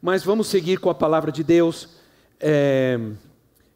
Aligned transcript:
Mas 0.00 0.22
vamos 0.22 0.46
seguir 0.46 0.78
com 0.78 0.88
a 0.90 0.94
palavra 0.94 1.32
de 1.32 1.42
Deus. 1.42 1.88
É, 2.38 2.98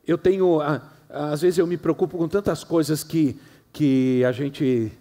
eu 0.07 0.17
tenho, 0.17 0.61
às 1.09 1.43
vezes 1.43 1.59
eu 1.59 1.67
me 1.67 1.77
preocupo 1.77 2.17
com 2.17 2.29
tantas 2.29 2.62
coisas 2.62 3.03
que, 3.03 3.37
que 3.73 4.25
a 4.25 4.31
gente, 4.31 4.93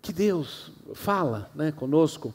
que 0.00 0.12
Deus 0.12 0.72
fala 0.94 1.50
né, 1.52 1.72
conosco. 1.72 2.32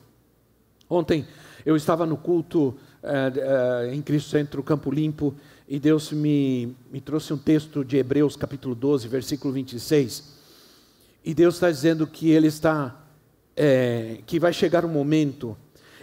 Ontem 0.89 1.25
eu 1.65 1.77
estava 1.77 2.05
no 2.05 2.17
culto 2.17 2.75
é, 3.01 3.89
é, 3.89 3.95
em 3.95 4.01
Cristo 4.01 4.29
Centro 4.29 4.61
Campo 4.61 4.91
Limpo 4.91 5.33
e 5.65 5.79
Deus 5.79 6.11
me, 6.11 6.75
me 6.91 6.99
trouxe 6.99 7.33
um 7.33 7.37
texto 7.37 7.83
de 7.85 7.95
Hebreus 7.95 8.35
capítulo 8.35 8.75
12, 8.75 9.07
versículo 9.07 9.53
26. 9.53 10.33
E 11.23 11.33
Deus 11.33 11.55
está 11.55 11.71
dizendo 11.71 12.05
que 12.05 12.29
Ele 12.29 12.47
está, 12.47 13.05
é, 13.55 14.17
que 14.25 14.37
vai 14.37 14.51
chegar 14.51 14.83
um 14.83 14.89
momento 14.89 15.57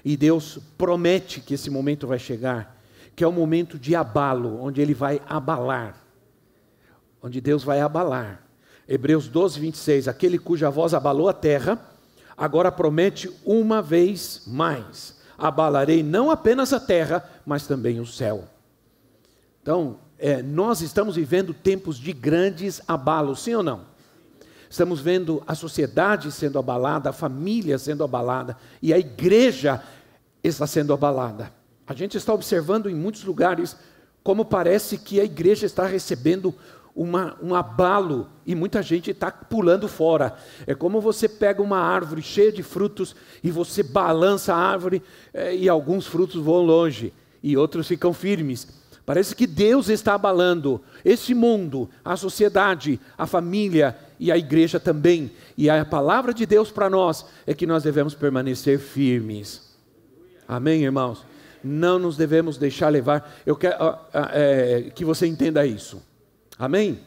e 0.05 0.17
Deus 0.17 0.59
promete 0.79 1.41
que 1.41 1.55
esse 1.55 1.71
momento 1.71 2.07
vai 2.07 2.19
chegar, 2.19 2.77
que 3.15 3.23
é 3.23 3.27
o 3.27 3.33
momento 3.33 3.79
de 3.79 3.95
abalo, 3.95 4.63
onde 4.63 4.81
Ele 4.81 4.95
vai 4.95 5.21
abalar. 5.29 5.97
Onde 7.23 7.41
Deus 7.41 7.63
vai 7.63 7.81
abalar. 7.81 8.43
Hebreus 8.89 9.29
12, 9.29 9.61
26. 9.61 10.09
Aquele 10.09 10.39
cuja 10.39 10.71
voz 10.71 10.95
abalou 10.95 11.29
a 11.29 11.33
terra, 11.33 11.79
agora 12.37 12.73
promete 12.73 13.31
uma 13.45 13.83
vez 13.83 14.43
mais: 14.47 15.19
abalarei 15.37 16.03
não 16.03 16.31
apenas 16.31 16.73
a 16.73 16.81
terra, 16.81 17.23
mas 17.45 17.67
também 17.67 18.01
o 18.01 18.07
céu. 18.07 18.45
Então, 19.63 19.99
é, 20.19 20.43
nós 20.43 20.81
estamos 20.81 21.17
vivendo 21.17 21.53
tempos 21.53 21.99
de 21.99 22.13
grandes 22.13 22.81
abalos, 22.89 23.41
sim 23.43 23.55
ou 23.55 23.63
não? 23.63 23.91
Estamos 24.71 25.01
vendo 25.01 25.43
a 25.47 25.55
sociedade 25.55 26.31
sendo 26.31 26.59
abalada, 26.59 27.11
a 27.11 27.13
família 27.13 27.77
sendo 27.77 28.05
abalada 28.05 28.57
e 28.81 28.95
a 28.95 28.99
igreja 28.99 29.83
está 30.43 30.67
sendo 30.67 30.93
abalada. 30.93 31.53
A 31.87 31.95
gente 31.95 32.17
está 32.17 32.33
observando 32.33 32.89
em 32.89 32.95
muitos 32.95 33.25
lugares 33.25 33.77
como 34.23 34.45
parece 34.45 34.99
que 34.99 35.21
a 35.21 35.25
igreja 35.25 35.67
está 35.67 35.87
recebendo 35.87 36.55
uma, 36.95 37.37
um 37.43 37.55
abalo 37.55 38.29
e 38.45 38.55
muita 38.55 38.83
gente 38.83 39.11
está 39.11 39.31
pulando 39.31 39.89
fora. 39.89 40.37
É 40.67 40.75
como 40.75 41.01
você 41.01 41.29
pega 41.29 41.63
uma 41.63 41.79
árvore 41.79 42.23
cheia 42.23 42.53
de 42.53 42.63
frutos 42.63 43.15
e 43.43 43.51
você 43.51 43.83
balança 43.83 44.55
a 44.55 44.59
árvore 44.59 45.03
é, 45.33 45.55
e 45.55 45.69
alguns 45.69 46.07
frutos 46.07 46.43
vão 46.43 46.63
longe 46.63 47.13
e 47.43 47.57
outros 47.57 47.89
ficam 47.89 48.13
firmes. 48.13 48.69
Parece 49.07 49.35
que 49.35 49.47
Deus 49.47 49.89
está 49.89 50.15
abalando 50.15 50.81
esse 51.05 51.35
mundo, 51.35 51.89
a 52.05 52.17
sociedade, 52.17 53.01
a 53.17 53.27
família 53.27 53.97
e 54.19 54.31
a 54.31 54.39
igreja 54.39 54.79
também. 54.79 55.33
E 55.57 55.69
a 55.69 55.85
palavra 55.85 56.33
de 56.33 56.47
Deus 56.47 56.71
para 56.71 56.91
nós 56.91 57.27
é 57.47 57.55
que 57.55 57.67
nós 57.67 57.83
devemos 57.83 58.15
permanecer 58.15 58.79
firmes. 58.79 59.70
Amém, 60.51 60.83
irmãos? 60.83 61.25
Não 61.63 61.99
nos 61.99 62.17
devemos 62.17 62.57
deixar 62.59 62.89
levar. 62.89 63.39
Eu 63.47 63.55
quero 63.55 63.77
é, 64.33 64.91
que 64.95 65.05
você 65.05 65.27
entenda 65.27 65.65
isso. 65.65 66.03
Amém? 66.59 67.01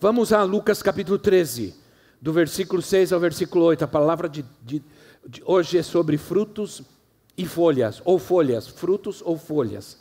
Vamos 0.00 0.32
a 0.32 0.42
Lucas 0.42 0.82
capítulo 0.82 1.18
13, 1.18 1.74
do 2.20 2.32
versículo 2.32 2.80
6 2.80 3.12
ao 3.12 3.20
versículo 3.20 3.64
8. 3.64 3.84
A 3.84 3.88
palavra 3.88 4.28
de, 4.28 4.44
de, 4.62 4.82
de 5.26 5.42
hoje 5.44 5.76
é 5.76 5.82
sobre 5.82 6.16
frutos 6.16 6.82
e 7.36 7.44
folhas, 7.44 8.00
ou 8.04 8.18
folhas, 8.18 8.68
frutos 8.68 9.20
ou 9.24 9.36
folhas 9.36 9.98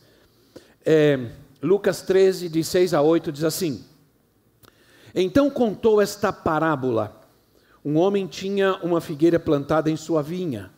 é, 0.86 1.30
Lucas 1.62 2.02
13, 2.02 2.50
de 2.50 2.64
6 2.64 2.94
a 2.94 3.02
8, 3.02 3.32
diz 3.32 3.44
assim: 3.44 3.84
Então 5.14 5.50
contou 5.50 6.02
esta 6.02 6.32
parábola. 6.32 7.16
Um 7.84 7.98
homem 7.98 8.28
tinha 8.28 8.76
uma 8.78 9.00
figueira 9.00 9.40
plantada 9.40 9.90
em 9.90 9.96
sua 9.96 10.22
vinha. 10.22 10.72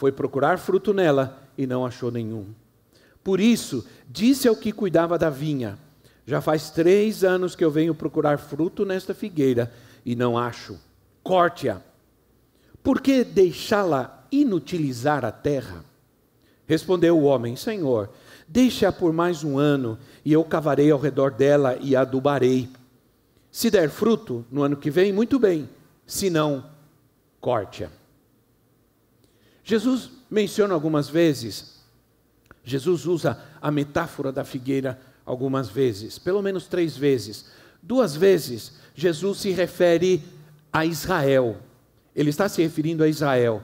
Foi 0.00 0.10
procurar 0.10 0.58
fruto 0.58 0.94
nela 0.94 1.38
e 1.58 1.66
não 1.66 1.84
achou 1.84 2.10
nenhum. 2.10 2.46
Por 3.22 3.38
isso, 3.38 3.86
disse 4.08 4.48
ao 4.48 4.56
que 4.56 4.72
cuidava 4.72 5.18
da 5.18 5.28
vinha: 5.28 5.78
Já 6.24 6.40
faz 6.40 6.70
três 6.70 7.22
anos 7.22 7.54
que 7.54 7.62
eu 7.62 7.70
venho 7.70 7.94
procurar 7.94 8.38
fruto 8.38 8.86
nesta 8.86 9.12
figueira 9.12 9.70
e 10.02 10.16
não 10.16 10.38
acho. 10.38 10.80
Corte-a. 11.22 11.82
Por 12.82 13.02
que 13.02 13.22
deixá-la 13.22 14.26
inutilizar 14.32 15.22
a 15.22 15.30
terra? 15.30 15.84
Respondeu 16.66 17.18
o 17.18 17.24
homem: 17.24 17.54
Senhor, 17.54 18.08
Deixe-a 18.48 18.90
por 18.90 19.12
mais 19.12 19.44
um 19.44 19.58
ano, 19.58 19.98
e 20.24 20.32
eu 20.32 20.42
cavarei 20.42 20.90
ao 20.90 20.98
redor 20.98 21.32
dela 21.32 21.76
e 21.78 21.94
adubarei. 21.94 22.70
Se 23.52 23.70
der 23.70 23.90
fruto 23.90 24.46
no 24.50 24.62
ano 24.62 24.78
que 24.78 24.90
vem, 24.90 25.12
muito 25.12 25.38
bem. 25.38 25.68
Se 26.06 26.30
não, 26.30 26.64
corte-a. 27.38 27.99
Jesus 29.70 30.10
menciona 30.28 30.74
algumas 30.74 31.08
vezes, 31.08 31.76
Jesus 32.64 33.06
usa 33.06 33.40
a 33.62 33.70
metáfora 33.70 34.32
da 34.32 34.44
figueira 34.44 35.00
algumas 35.24 35.68
vezes, 35.68 36.18
pelo 36.18 36.42
menos 36.42 36.66
três 36.66 36.96
vezes. 36.96 37.44
Duas 37.80 38.16
vezes, 38.16 38.72
Jesus 38.96 39.38
se 39.38 39.52
refere 39.52 40.24
a 40.72 40.84
Israel. 40.84 41.56
Ele 42.16 42.30
está 42.30 42.48
se 42.48 42.60
referindo 42.60 43.04
a 43.04 43.08
Israel. 43.08 43.62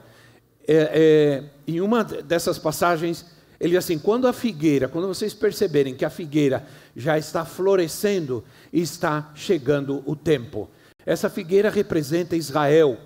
É, 0.65 0.75
é, 0.93 1.43
em 1.67 1.81
uma 1.81 2.05
dessas 2.05 2.57
passagens, 2.57 3.25
ele 3.59 3.71
diz 3.71 3.79
assim: 3.79 3.99
quando 3.99 4.29
a 4.29 4.33
figueira, 4.33 4.87
quando 4.87 5.09
vocês 5.09 5.33
perceberem 5.33 5.93
que 5.93 6.05
a 6.05 6.09
figueira 6.09 6.65
já 6.95 7.17
está 7.17 7.43
florescendo, 7.43 8.45
está 8.71 9.29
chegando 9.35 10.01
o 10.05 10.15
tempo. 10.15 10.69
Essa 11.05 11.29
figueira 11.29 11.69
representa 11.69 12.33
Israel. 12.33 12.97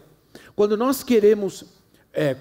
Quando 0.56 0.78
nós 0.78 1.01
queremos, 1.01 1.66
é, 2.13 2.35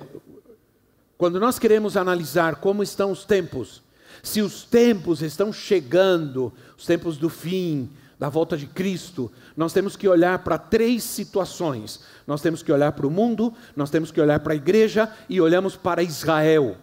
quando 1.20 1.38
nós 1.38 1.58
queremos 1.58 1.98
analisar 1.98 2.56
como 2.56 2.82
estão 2.82 3.12
os 3.12 3.26
tempos, 3.26 3.82
se 4.22 4.40
os 4.40 4.62
tempos 4.62 5.20
estão 5.20 5.52
chegando, 5.52 6.50
os 6.78 6.86
tempos 6.86 7.18
do 7.18 7.28
fim, 7.28 7.90
da 8.18 8.30
volta 8.30 8.56
de 8.56 8.66
Cristo, 8.66 9.30
nós 9.54 9.70
temos 9.70 9.96
que 9.96 10.08
olhar 10.08 10.38
para 10.38 10.56
três 10.56 11.02
situações. 11.02 12.00
Nós 12.26 12.40
temos 12.40 12.62
que 12.62 12.72
olhar 12.72 12.92
para 12.92 13.06
o 13.06 13.10
mundo, 13.10 13.52
nós 13.76 13.90
temos 13.90 14.10
que 14.10 14.18
olhar 14.18 14.40
para 14.40 14.54
a 14.54 14.56
igreja 14.56 15.12
e 15.28 15.42
olhamos 15.42 15.76
para 15.76 16.02
Israel. 16.02 16.78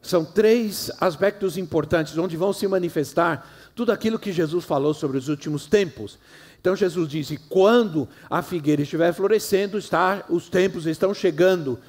São 0.00 0.24
três 0.24 0.88
aspectos 1.00 1.58
importantes 1.58 2.16
onde 2.16 2.36
vão 2.36 2.52
se 2.52 2.68
manifestar 2.68 3.52
tudo 3.74 3.90
aquilo 3.90 4.16
que 4.16 4.30
Jesus 4.30 4.64
falou 4.64 4.94
sobre 4.94 5.18
os 5.18 5.28
últimos 5.28 5.66
tempos. 5.66 6.20
Então 6.60 6.76
Jesus 6.76 7.08
disse: 7.08 7.36
quando 7.48 8.08
a 8.30 8.42
figueira 8.42 8.82
estiver 8.82 9.12
florescendo, 9.12 9.76
está, 9.76 10.24
os 10.28 10.48
tempos 10.48 10.86
estão 10.86 11.12
chegando, 11.12 11.80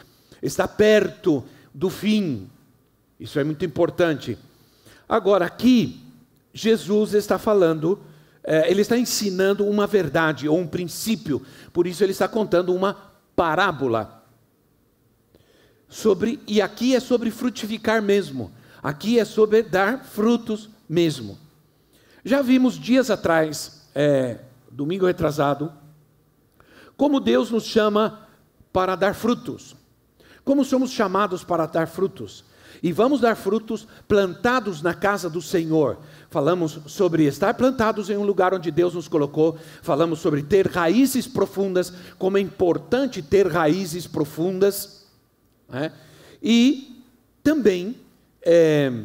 está 0.41 0.67
perto 0.67 1.43
do 1.73 1.89
fim. 1.89 2.49
Isso 3.19 3.39
é 3.39 3.43
muito 3.43 3.65
importante. 3.65 4.37
Agora, 5.07 5.45
aqui, 5.45 6.01
Jesus 6.53 7.13
está 7.13 7.37
falando, 7.37 7.99
é, 8.43 8.69
ele 8.69 8.81
está 8.81 8.97
ensinando 8.97 9.65
uma 9.65 9.87
verdade 9.87 10.47
ou 10.47 10.57
um 10.57 10.67
princípio, 10.67 11.45
por 11.71 11.85
isso 11.85 12.03
ele 12.03 12.11
está 12.11 12.27
contando 12.27 12.73
uma 12.73 12.93
parábola 13.35 14.23
sobre, 15.87 16.39
e 16.47 16.61
aqui 16.61 16.95
é 16.95 16.99
sobre 16.99 17.31
frutificar 17.31 18.01
mesmo, 18.01 18.51
aqui 18.81 19.19
é 19.19 19.25
sobre 19.25 19.63
dar 19.63 20.03
frutos 20.03 20.69
mesmo. 20.89 21.37
Já 22.23 22.41
vimos 22.41 22.77
dias 22.77 23.09
atrás, 23.09 23.87
é, 23.95 24.39
domingo 24.71 25.05
retrasado, 25.05 25.71
como 26.97 27.19
Deus 27.19 27.51
nos 27.51 27.63
chama 27.63 28.27
para 28.73 28.95
dar 28.95 29.13
frutos, 29.13 29.75
como 30.47 30.63
somos 30.63 30.91
chamados 30.91 31.43
para 31.43 31.65
dar 31.65 31.89
frutos. 31.89 32.45
E 32.81 32.93
vamos 32.93 33.19
dar 33.19 33.35
frutos 33.35 33.85
plantados 34.07 34.81
na 34.81 34.93
casa 34.93 35.29
do 35.29 35.41
Senhor. 35.41 35.97
Falamos 36.29 36.79
sobre 36.85 37.25
estar 37.25 37.53
plantados 37.55 38.09
em 38.09 38.15
um 38.15 38.23
lugar 38.23 38.53
onde 38.53 38.71
Deus 38.71 38.93
nos 38.93 39.09
colocou. 39.09 39.57
Falamos 39.81 40.19
sobre 40.19 40.41
ter 40.41 40.65
raízes 40.65 41.27
profundas, 41.27 41.91
como 42.17 42.37
é 42.37 42.39
importante 42.39 43.21
ter 43.21 43.45
raízes 43.45 44.07
profundas. 44.07 45.05
Né? 45.67 45.91
E 46.41 47.03
também 47.43 47.97
é, 48.41 49.03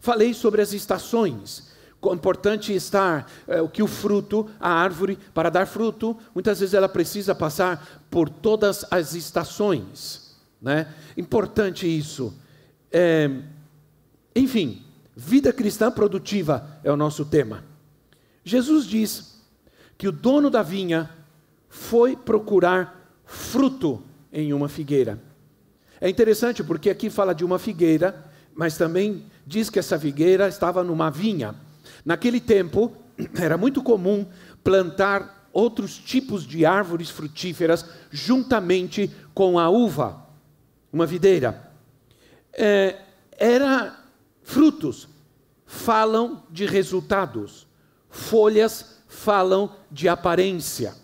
falei 0.00 0.32
sobre 0.32 0.62
as 0.62 0.72
estações. 0.72 1.70
É 2.02 2.14
importante 2.14 2.72
estar 2.72 3.30
é, 3.46 3.66
que 3.68 3.82
o 3.82 3.86
fruto, 3.86 4.48
a 4.58 4.70
árvore, 4.70 5.18
para 5.34 5.50
dar 5.50 5.66
fruto, 5.66 6.16
muitas 6.34 6.60
vezes 6.60 6.72
ela 6.72 6.88
precisa 6.88 7.34
passar 7.34 8.06
por 8.10 8.30
todas 8.30 8.86
as 8.90 9.12
estações. 9.12 10.25
Né? 10.66 10.92
Importante 11.16 11.86
isso. 11.86 12.36
É, 12.90 13.30
enfim, 14.34 14.84
Vida 15.18 15.50
cristã 15.50 15.90
produtiva 15.90 16.78
é 16.84 16.92
o 16.92 16.96
nosso 16.96 17.24
tema. 17.24 17.64
Jesus 18.44 18.84
diz 18.84 19.42
que 19.96 20.06
o 20.06 20.12
dono 20.12 20.50
da 20.50 20.62
vinha 20.62 21.08
foi 21.70 22.14
procurar 22.14 23.10
fruto 23.24 24.02
em 24.30 24.52
uma 24.52 24.68
figueira. 24.68 25.18
É 25.98 26.10
interessante 26.10 26.62
porque 26.62 26.90
aqui 26.90 27.08
fala 27.08 27.34
de 27.34 27.46
uma 27.46 27.58
figueira, 27.58 28.30
mas 28.54 28.76
também 28.76 29.24
diz 29.46 29.70
que 29.70 29.78
essa 29.78 29.98
figueira 29.98 30.48
estava 30.48 30.84
numa 30.84 31.10
vinha. 31.10 31.54
Naquele 32.04 32.38
tempo, 32.38 32.94
era 33.40 33.56
muito 33.56 33.82
comum 33.82 34.26
plantar 34.62 35.48
outros 35.50 35.96
tipos 35.96 36.46
de 36.46 36.66
árvores 36.66 37.08
frutíferas 37.08 37.86
juntamente 38.10 39.10
com 39.32 39.58
a 39.58 39.70
uva, 39.70 40.25
uma 40.96 41.04
videira. 41.04 41.70
É, 42.54 42.96
era 43.32 44.02
frutos, 44.42 45.06
falam 45.66 46.42
de 46.50 46.64
resultados, 46.64 47.66
folhas 48.08 49.02
falam 49.06 49.76
de 49.90 50.08
aparência. 50.08 50.94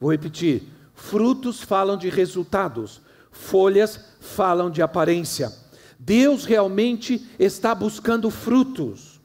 Vou 0.00 0.10
repetir: 0.10 0.62
frutos 0.94 1.60
falam 1.60 1.98
de 1.98 2.08
resultados, 2.08 3.02
folhas 3.30 4.00
falam 4.20 4.70
de 4.70 4.80
aparência. 4.80 5.52
Deus 5.98 6.46
realmente 6.46 7.28
está 7.38 7.74
buscando 7.74 8.30
frutos. 8.30 9.20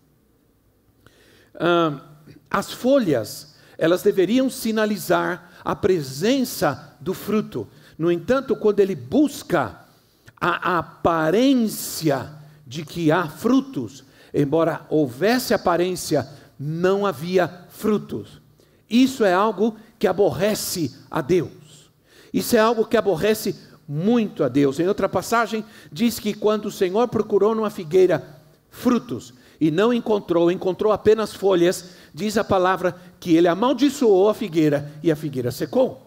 Ah, 1.56 2.02
as 2.50 2.70
folhas, 2.74 3.56
elas 3.78 4.04
deveriam 4.04 4.50
sinalizar 4.50 5.54
a 5.64 5.74
presença 5.74 6.98
do 7.00 7.14
fruto. 7.14 7.66
No 7.98 8.12
entanto, 8.12 8.56
quando 8.56 8.80
ele 8.80 8.96
busca 8.96 9.80
a 10.40 10.78
aparência 10.78 12.30
de 12.66 12.84
que 12.84 13.12
há 13.12 13.28
frutos, 13.28 14.04
embora 14.34 14.86
houvesse 14.90 15.54
aparência, 15.54 16.28
não 16.60 17.06
havia 17.06 17.48
frutos. 17.70 18.42
Isso 18.90 19.24
é 19.24 19.34
algo 19.34 19.76
que 19.98 20.08
aborrece 20.08 20.96
a 21.10 21.22
Deus. 21.22 21.92
Isso 22.34 22.56
é 22.56 22.60
algo 22.60 22.86
que 22.86 22.98
aborrece 22.98 23.56
muito 23.88 24.44
a 24.44 24.50
Deus. 24.50 24.80
Em 24.80 24.88
outra 24.88 25.08
passagem, 25.08 25.64
diz 25.92 26.20
que 26.20 26.34
quando 26.34 26.66
o 26.66 26.72
Senhor 26.72 27.08
procurou 27.08 27.54
numa 27.56 27.70
figueira 27.70 28.24
frutos 28.70 29.34
e 29.62 29.72
não 29.72 29.94
encontrou, 29.94 30.52
encontrou 30.52 30.92
apenas 30.92 31.34
folhas, 31.34 31.92
diz 32.14 32.38
a 32.38 32.44
palavra 32.44 32.96
que 33.20 33.36
ele 33.36 33.48
amaldiçoou 33.48 34.30
a 34.30 34.34
figueira 34.34 34.92
e 35.02 35.12
a 35.12 35.16
figueira 35.16 35.52
secou. 35.52 36.03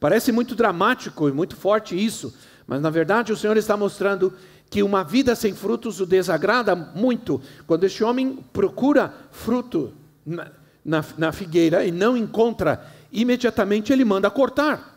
Parece 0.00 0.32
muito 0.32 0.54
dramático 0.54 1.28
e 1.28 1.32
muito 1.32 1.56
forte 1.56 1.96
isso, 1.96 2.34
mas 2.66 2.80
na 2.80 2.90
verdade 2.90 3.32
o 3.32 3.36
Senhor 3.36 3.56
está 3.56 3.76
mostrando 3.76 4.32
que 4.70 4.82
uma 4.82 5.02
vida 5.02 5.34
sem 5.34 5.54
frutos 5.54 6.00
o 6.00 6.06
desagrada 6.06 6.74
muito. 6.74 7.40
Quando 7.66 7.84
este 7.84 8.04
homem 8.04 8.38
procura 8.52 9.12
fruto 9.30 9.94
na, 10.24 10.50
na, 10.84 11.04
na 11.16 11.32
figueira 11.32 11.84
e 11.84 11.90
não 11.90 12.16
encontra, 12.16 12.86
imediatamente 13.10 13.92
ele 13.92 14.04
manda 14.04 14.30
cortar. 14.30 14.96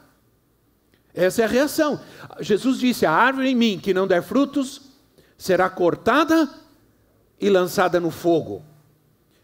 Essa 1.13 1.41
é 1.41 1.45
a 1.45 1.47
reação. 1.47 1.99
Jesus 2.39 2.79
disse: 2.79 3.05
A 3.05 3.11
árvore 3.11 3.49
em 3.49 3.55
mim 3.55 3.79
que 3.81 3.93
não 3.93 4.07
der 4.07 4.23
frutos 4.23 4.81
será 5.37 5.69
cortada 5.69 6.49
e 7.39 7.49
lançada 7.49 7.99
no 7.99 8.11
fogo. 8.11 8.63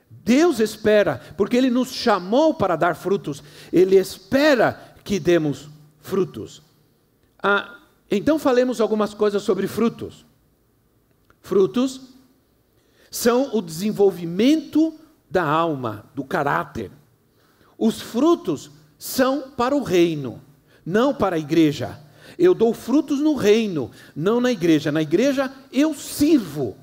Deus 0.09 0.59
espera, 0.59 1.21
porque 1.35 1.55
Ele 1.55 1.69
nos 1.69 1.89
chamou 1.89 2.53
para 2.53 2.75
dar 2.75 2.95
frutos, 2.95 3.41
Ele 3.71 3.97
espera 3.97 4.86
que 5.07 5.19
demos 5.19 5.69
frutos. 6.01 6.61
Ah, 7.41 7.79
então 8.11 8.37
falemos 8.37 8.81
algumas 8.81 9.13
coisas 9.13 9.41
sobre 9.41 9.65
frutos. 9.65 10.25
Frutos 11.41 12.01
são 13.09 13.55
o 13.55 13.61
desenvolvimento 13.61 14.93
da 15.31 15.43
alma, 15.43 16.05
do 16.13 16.25
caráter. 16.25 16.91
Os 17.77 18.01
frutos 18.01 18.69
são 18.99 19.51
para 19.51 19.73
o 19.73 19.81
reino 19.81 20.41
não 20.85 21.13
para 21.13 21.35
a 21.35 21.39
igreja. 21.39 21.99
Eu 22.37 22.53
dou 22.53 22.73
frutos 22.73 23.19
no 23.19 23.35
reino, 23.35 23.91
não 24.15 24.39
na 24.39 24.51
igreja. 24.51 24.89
Na 24.89 25.01
igreja 25.01 25.53
eu 25.71 25.93
sirvo. 25.93 26.77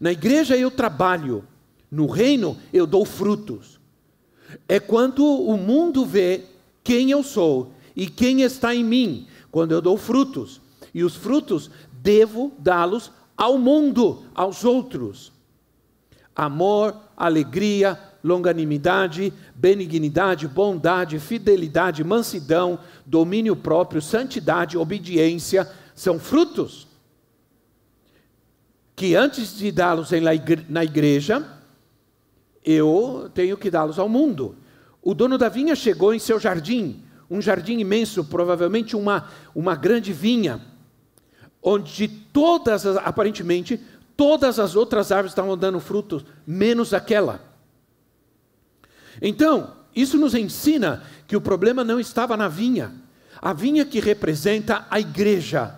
Na 0.00 0.10
igreja 0.10 0.56
eu 0.56 0.68
trabalho. 0.68 1.44
No 1.88 2.06
reino 2.06 2.56
eu 2.72 2.86
dou 2.88 3.04
frutos. 3.04 3.80
É 4.68 4.80
quando 4.80 5.24
o 5.24 5.56
mundo 5.56 6.04
vê 6.04 6.44
quem 6.88 7.10
eu 7.10 7.22
sou 7.22 7.74
e 7.94 8.06
quem 8.06 8.40
está 8.40 8.74
em 8.74 8.82
mim, 8.82 9.26
quando 9.50 9.72
eu 9.72 9.82
dou 9.82 9.98
frutos. 9.98 10.58
E 10.94 11.04
os 11.04 11.14
frutos 11.14 11.70
devo 11.92 12.50
dá-los 12.58 13.12
ao 13.36 13.58
mundo, 13.58 14.22
aos 14.34 14.64
outros. 14.64 15.30
Amor, 16.34 16.96
alegria, 17.14 18.00
longanimidade, 18.24 19.30
benignidade, 19.54 20.48
bondade, 20.48 21.18
fidelidade, 21.18 22.02
mansidão, 22.02 22.78
domínio 23.04 23.54
próprio, 23.54 24.00
santidade, 24.00 24.78
obediência, 24.78 25.70
são 25.94 26.18
frutos 26.18 26.88
que 28.96 29.14
antes 29.14 29.58
de 29.58 29.70
dá-los 29.70 30.08
na 30.70 30.84
igreja, 30.84 31.46
eu 32.64 33.30
tenho 33.34 33.58
que 33.58 33.70
dá-los 33.70 33.98
ao 33.98 34.08
mundo. 34.08 34.56
O 35.02 35.14
dono 35.14 35.38
da 35.38 35.48
vinha 35.48 35.74
chegou 35.74 36.12
em 36.12 36.18
seu 36.18 36.38
jardim, 36.38 37.02
um 37.30 37.40
jardim 37.40 37.78
imenso, 37.78 38.24
provavelmente 38.24 38.96
uma, 38.96 39.28
uma 39.54 39.74
grande 39.74 40.12
vinha, 40.12 40.60
onde 41.62 42.08
todas, 42.08 42.86
aparentemente, 42.86 43.80
todas 44.16 44.58
as 44.58 44.74
outras 44.74 45.12
árvores 45.12 45.32
estavam 45.32 45.56
dando 45.56 45.78
frutos, 45.80 46.24
menos 46.46 46.94
aquela. 46.94 47.40
Então, 49.20 49.76
isso 49.94 50.16
nos 50.16 50.34
ensina 50.34 51.02
que 51.26 51.36
o 51.36 51.40
problema 51.40 51.84
não 51.84 52.00
estava 52.00 52.36
na 52.36 52.48
vinha, 52.48 52.92
a 53.40 53.52
vinha 53.52 53.84
que 53.84 54.00
representa 54.00 54.86
a 54.90 54.98
igreja, 54.98 55.74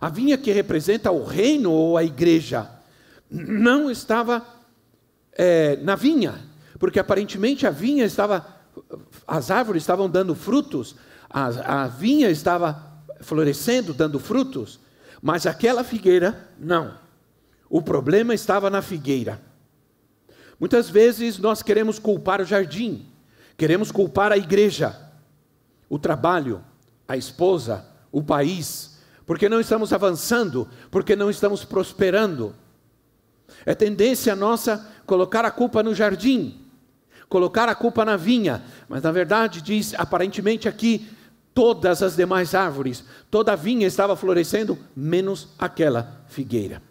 a 0.00 0.08
vinha 0.08 0.36
que 0.36 0.52
representa 0.52 1.10
o 1.10 1.24
reino 1.24 1.72
ou 1.72 1.96
a 1.96 2.04
igreja, 2.04 2.70
não 3.30 3.90
estava 3.90 4.46
é, 5.32 5.76
na 5.76 5.94
vinha, 5.94 6.45
porque 6.78 6.98
aparentemente 6.98 7.66
a 7.66 7.70
vinha 7.70 8.04
estava, 8.04 8.46
as 9.26 9.50
árvores 9.50 9.82
estavam 9.82 10.08
dando 10.08 10.34
frutos, 10.34 10.96
a, 11.28 11.84
a 11.84 11.88
vinha 11.88 12.30
estava 12.30 12.94
florescendo, 13.20 13.94
dando 13.94 14.18
frutos, 14.18 14.80
mas 15.22 15.46
aquela 15.46 15.82
figueira, 15.82 16.48
não. 16.58 16.98
O 17.68 17.82
problema 17.82 18.34
estava 18.34 18.70
na 18.70 18.82
figueira. 18.82 19.40
Muitas 20.58 20.88
vezes 20.88 21.38
nós 21.38 21.62
queremos 21.62 21.98
culpar 21.98 22.40
o 22.40 22.44
jardim, 22.44 23.06
queremos 23.56 23.90
culpar 23.90 24.32
a 24.32 24.36
igreja, 24.36 24.96
o 25.88 25.98
trabalho, 25.98 26.64
a 27.06 27.16
esposa, 27.16 27.86
o 28.10 28.22
país, 28.22 28.98
porque 29.26 29.48
não 29.48 29.60
estamos 29.60 29.92
avançando, 29.92 30.68
porque 30.90 31.16
não 31.16 31.28
estamos 31.28 31.64
prosperando. 31.64 32.54
É 33.64 33.74
tendência 33.74 34.34
nossa 34.34 34.86
colocar 35.04 35.44
a 35.44 35.50
culpa 35.50 35.82
no 35.82 35.94
jardim, 35.94 36.65
colocar 37.28 37.68
a 37.68 37.74
culpa 37.74 38.04
na 38.04 38.16
vinha, 38.16 38.62
mas 38.88 39.02
na 39.02 39.10
verdade 39.10 39.60
diz 39.60 39.94
aparentemente 39.94 40.68
aqui 40.68 41.08
todas 41.54 42.02
as 42.02 42.14
demais 42.14 42.54
árvores, 42.54 43.04
toda 43.30 43.52
a 43.52 43.56
vinha 43.56 43.86
estava 43.86 44.14
florescendo, 44.14 44.78
menos 44.94 45.48
aquela 45.58 46.20
figueira. 46.28 46.82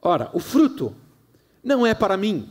Ora, 0.00 0.30
o 0.32 0.38
fruto 0.38 0.94
não 1.62 1.86
é 1.86 1.92
para 1.92 2.16
mim. 2.16 2.48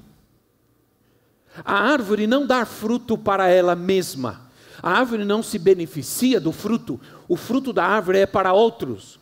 A 1.64 1.74
árvore 1.74 2.28
não 2.28 2.46
dá 2.46 2.66
fruto 2.66 3.18
para 3.18 3.48
ela 3.48 3.76
mesma. 3.76 4.50
A 4.82 4.92
árvore 4.92 5.26
não 5.26 5.42
se 5.42 5.58
beneficia 5.58 6.40
do 6.40 6.52
fruto. 6.52 7.00
O 7.28 7.36
fruto 7.36 7.74
da 7.74 7.86
árvore 7.86 8.20
é 8.20 8.26
para 8.26 8.54
outros. 8.54 9.20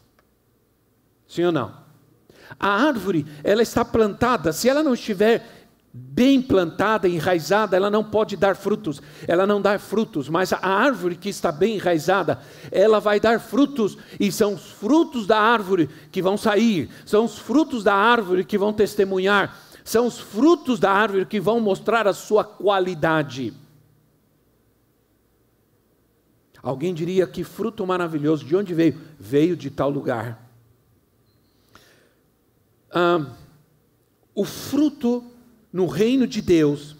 Sim 1.28 1.46
ou 1.46 1.52
não? 1.52 1.74
A 2.60 2.70
árvore, 2.70 3.26
ela 3.44 3.62
está 3.62 3.84
plantada. 3.84 4.54
Se 4.54 4.70
ela 4.70 4.84
não 4.84 4.94
estiver 4.94 5.57
bem 6.18 6.42
plantada, 6.42 7.08
enraizada, 7.08 7.76
ela 7.76 7.90
não 7.90 8.04
pode 8.04 8.36
dar 8.36 8.56
frutos, 8.56 9.02
ela 9.28 9.46
não 9.46 9.62
dá 9.62 9.78
frutos, 9.78 10.30
mas 10.30 10.54
a 10.54 10.60
árvore 10.60 11.16
que 11.16 11.30
está 11.30 11.52
bem 11.52 11.76
enraizada, 11.76 12.40
ela 12.72 13.00
vai 13.00 13.20
dar 13.20 13.40
frutos, 13.40 13.98
e 14.20 14.32
são 14.32 14.54
os 14.54 14.72
frutos 14.72 15.28
da 15.28 15.40
árvore 15.40 15.90
que 16.12 16.22
vão 16.22 16.38
sair, 16.38 16.90
são 17.06 17.26
os 17.26 17.38
frutos 17.38 17.84
da 17.84 17.94
árvore 17.94 18.44
que 18.44 18.58
vão 18.58 18.74
testemunhar, 18.74 19.60
são 19.84 20.08
os 20.08 20.20
frutos 20.20 20.80
da 20.80 20.92
árvore 20.92 21.26
que 21.26 21.40
vão 21.40 21.60
mostrar 21.60 22.08
a 22.08 22.14
sua 22.14 22.44
qualidade. 22.44 23.54
Alguém 26.62 26.94
diria 26.94 27.26
que 27.26 27.44
fruto 27.44 27.86
maravilhoso, 27.86 28.44
de 28.44 28.56
onde 28.56 28.74
veio? 28.74 29.00
Veio 29.20 29.56
de 29.56 29.70
tal 29.70 29.90
lugar. 29.90 30.44
Ah, 32.92 33.26
o 34.34 34.44
fruto 34.44 35.24
no 35.72 35.86
reino 35.86 36.26
de 36.26 36.42
Deus, 36.42 36.96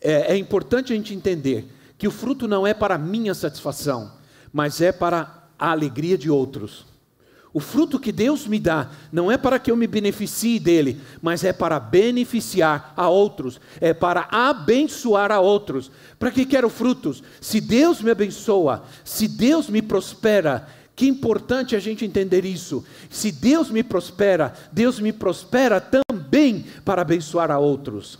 é, 0.00 0.32
é 0.32 0.36
importante 0.36 0.92
a 0.92 0.96
gente 0.96 1.14
entender 1.14 1.66
que 1.96 2.08
o 2.08 2.10
fruto 2.10 2.48
não 2.48 2.66
é 2.66 2.74
para 2.74 2.98
minha 2.98 3.34
satisfação, 3.34 4.12
mas 4.52 4.80
é 4.80 4.90
para 4.90 5.46
a 5.58 5.70
alegria 5.70 6.18
de 6.18 6.28
outros. 6.28 6.86
O 7.54 7.60
fruto 7.60 8.00
que 8.00 8.10
Deus 8.10 8.46
me 8.46 8.58
dá 8.58 8.90
não 9.12 9.30
é 9.30 9.36
para 9.36 9.58
que 9.58 9.70
eu 9.70 9.76
me 9.76 9.86
beneficie 9.86 10.58
dele, 10.58 10.98
mas 11.20 11.44
é 11.44 11.52
para 11.52 11.78
beneficiar 11.78 12.94
a 12.96 13.08
outros, 13.08 13.60
é 13.78 13.92
para 13.92 14.26
abençoar 14.30 15.30
a 15.30 15.38
outros. 15.38 15.90
Para 16.18 16.30
que 16.30 16.46
quero 16.46 16.70
frutos? 16.70 17.22
Se 17.40 17.60
Deus 17.60 18.00
me 18.00 18.10
abençoa, 18.10 18.84
se 19.04 19.28
Deus 19.28 19.68
me 19.68 19.82
prospera, 19.82 20.66
que 20.94 21.06
importante 21.06 21.74
a 21.74 21.80
gente 21.80 22.04
entender 22.04 22.44
isso. 22.44 22.84
Se 23.10 23.32
Deus 23.32 23.70
me 23.70 23.82
prospera, 23.82 24.52
Deus 24.72 25.00
me 25.00 25.12
prospera 25.12 25.80
também 25.80 26.66
para 26.84 27.02
abençoar 27.02 27.50
a 27.50 27.58
outros. 27.58 28.18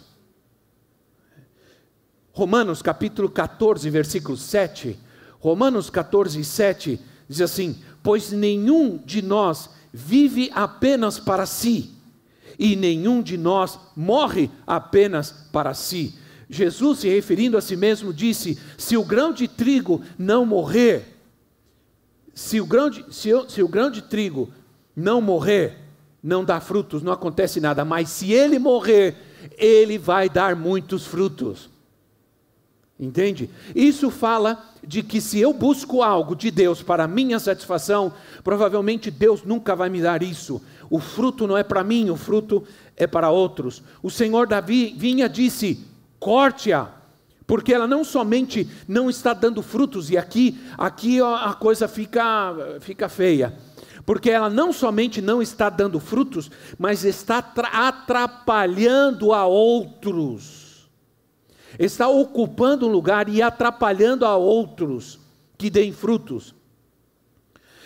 Romanos 2.33 2.81
capítulo 2.81 3.29
14, 3.29 3.89
versículo 3.91 4.37
7. 4.37 4.99
Romanos 5.39 5.91
14, 5.91 6.43
7 6.43 7.01
diz 7.29 7.41
assim: 7.41 7.79
pois 8.03 8.33
nenhum 8.33 8.99
de 8.99 9.23
nós 9.23 9.71
vive 9.93 10.51
apenas 10.55 11.19
para 11.19 11.47
si, 11.47 11.91
e 12.59 12.75
nenhum 12.77 13.23
de 13.23 13.37
nós 13.37 13.79
morre 13.97 14.51
apenas 14.67 15.31
para 15.53 15.75
si. 15.75 16.15
Jesus, 16.49 17.01
se 17.01 17.09
referindo 17.09 17.57
a 17.57 17.61
si 17.61 17.77
mesmo, 17.77 18.13
disse: 18.13 18.59
Se 18.77 18.97
o 18.97 19.05
grão 19.05 19.33
de 19.33 19.49
trigo 19.49 20.03
não 20.19 20.45
morrer, 20.45 21.12
se 22.35 22.61
o 22.61 22.67
grão 22.67 22.89
de, 22.89 23.05
se, 23.11 23.31
se 23.49 23.63
o 23.63 23.69
grão 23.69 23.91
de 23.91 24.03
trigo 24.03 24.51
não 24.95 25.21
morrer, 25.21 25.79
não 26.23 26.45
dá 26.45 26.61
frutos, 26.61 27.03
não 27.03 27.13
acontece 27.13 27.61
nada, 27.61 27.85
mas 27.85 28.09
se 28.09 28.33
ele 28.33 28.59
morrer, 28.59 29.17
ele 29.59 29.99
vai 29.99 30.29
dar 30.29 30.55
muitos 30.55 31.07
frutos. 31.07 31.71
Entende? 32.99 33.51
Isso 33.75 34.11
fala 34.11 34.65
de 34.87 35.03
que 35.03 35.21
se 35.21 35.41
eu 35.41 35.53
busco 35.53 36.03
algo 36.03 36.37
de 36.37 36.51
Deus 36.51 36.83
para 36.83 37.09
minha 37.09 37.41
satisfação, 37.41 38.13
provavelmente 38.45 39.11
Deus 39.11 39.43
nunca 39.43 39.75
vai 39.75 39.89
me 39.89 40.01
dar 40.01 40.23
isso. 40.23 40.63
O 40.89 41.01
fruto 41.01 41.47
não 41.47 41.57
é 41.57 41.65
para 41.65 41.83
mim, 41.83 42.11
o 42.11 42.17
fruto 42.17 42.65
é 42.97 43.07
para 43.07 43.31
outros. 43.31 43.83
O 44.03 44.11
Senhor 44.11 44.47
Davi 44.47 44.95
vinha 44.97 45.29
disse: 45.29 45.85
corte-a, 46.21 46.91
porque 47.53 47.75
ela 47.75 47.87
não 47.87 48.03
somente 48.03 48.67
não 48.89 49.11
está 49.11 49.35
dando 49.35 49.61
frutos, 49.61 50.09
e 50.09 50.17
aqui, 50.17 50.59
aqui 50.79 51.21
a 51.21 51.53
coisa 51.53 51.87
fica, 51.87 52.79
fica 52.81 53.11
feia. 53.11 53.55
Porque 54.07 54.31
ela 54.31 54.49
não 54.49 54.73
somente 54.73 55.21
não 55.21 55.43
está 55.43 55.69
dando 55.69 56.01
frutos, 56.01 56.51
mas 56.79 57.05
está 57.05 57.47
atrapalhando 57.71 59.35
a 59.35 59.45
outros 59.45 60.89
está 61.79 62.09
ocupando 62.09 62.89
um 62.89 62.91
lugar 62.91 63.29
e 63.29 63.43
atrapalhando 63.43 64.25
a 64.25 64.35
outros 64.35 65.21
que 65.59 65.69
deem 65.69 65.93
frutos. 65.93 66.55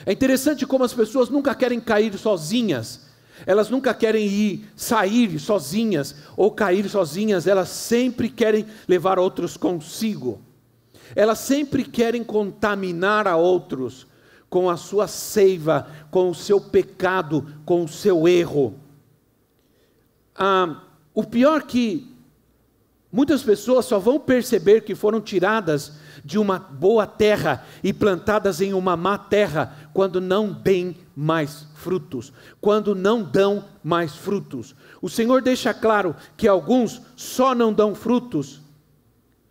É 0.04 0.12
interessante 0.12 0.64
como 0.64 0.84
as 0.84 0.94
pessoas 0.94 1.28
nunca 1.28 1.56
querem 1.56 1.80
cair 1.80 2.16
sozinhas, 2.16 3.05
elas 3.44 3.68
nunca 3.68 3.92
querem 3.92 4.26
ir 4.26 4.68
sair 4.74 5.38
sozinhas 5.38 6.14
ou 6.36 6.50
cair 6.50 6.88
sozinhas, 6.88 7.46
elas 7.46 7.68
sempre 7.68 8.28
querem 8.28 8.66
levar 8.88 9.18
outros 9.18 9.56
consigo. 9.56 10.40
Elas 11.14 11.38
sempre 11.38 11.84
querem 11.84 12.24
contaminar 12.24 13.26
a 13.26 13.36
outros 13.36 14.06
com 14.48 14.70
a 14.70 14.76
sua 14.76 15.06
seiva, 15.06 15.88
com 16.10 16.30
o 16.30 16.34
seu 16.34 16.60
pecado, 16.60 17.46
com 17.64 17.84
o 17.84 17.88
seu 17.88 18.26
erro. 18.26 18.74
Ah, 20.34 20.82
o 21.12 21.24
pior 21.24 21.62
que 21.62 22.16
Muitas 23.16 23.42
pessoas 23.42 23.86
só 23.86 23.98
vão 23.98 24.20
perceber 24.20 24.82
que 24.82 24.94
foram 24.94 25.22
tiradas 25.22 25.92
de 26.26 26.40
uma 26.40 26.58
boa 26.58 27.06
terra 27.06 27.64
e 27.84 27.92
plantadas 27.92 28.60
em 28.60 28.74
uma 28.74 28.96
má 28.96 29.16
terra 29.16 29.88
quando 29.94 30.20
não 30.20 30.52
deem 30.52 30.96
mais 31.14 31.68
frutos, 31.76 32.32
quando 32.60 32.96
não 32.96 33.22
dão 33.22 33.64
mais 33.82 34.16
frutos. 34.16 34.74
O 35.00 35.08
Senhor 35.08 35.40
deixa 35.40 35.72
claro 35.72 36.16
que 36.36 36.48
alguns 36.48 37.00
só 37.14 37.54
não 37.54 37.72
dão 37.72 37.94
frutos, 37.94 38.60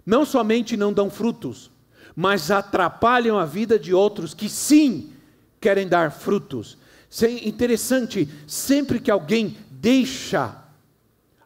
não 0.06 0.26
somente 0.26 0.76
não 0.76 0.92
dão 0.92 1.10
frutos, 1.10 1.72
mas 2.14 2.52
atrapalham 2.52 3.40
a 3.40 3.46
vida 3.46 3.80
de 3.80 3.94
outros 3.94 4.34
que 4.34 4.50
sim 4.50 5.14
querem 5.62 5.88
dar 5.88 6.12
frutos. 6.12 6.78
É 7.22 7.48
interessante, 7.48 8.28
sempre 8.46 9.00
que 9.00 9.10
alguém 9.10 9.56
deixa 9.72 10.62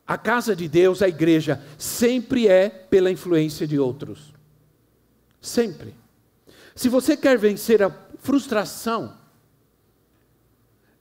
a 0.08 0.18
casa 0.18 0.56
de 0.56 0.68
Deus, 0.68 1.04
a 1.04 1.08
igreja, 1.08 1.62
sempre 1.78 2.48
é 2.48 2.68
pela 2.68 3.12
influência 3.12 3.68
de 3.68 3.78
outros. 3.78 4.39
Sempre. 5.42 5.96
Se 6.76 6.90
você 6.90 7.16
quer 7.16 7.38
vencer 7.38 7.82
a 7.84 7.92
frustração, 8.20 9.18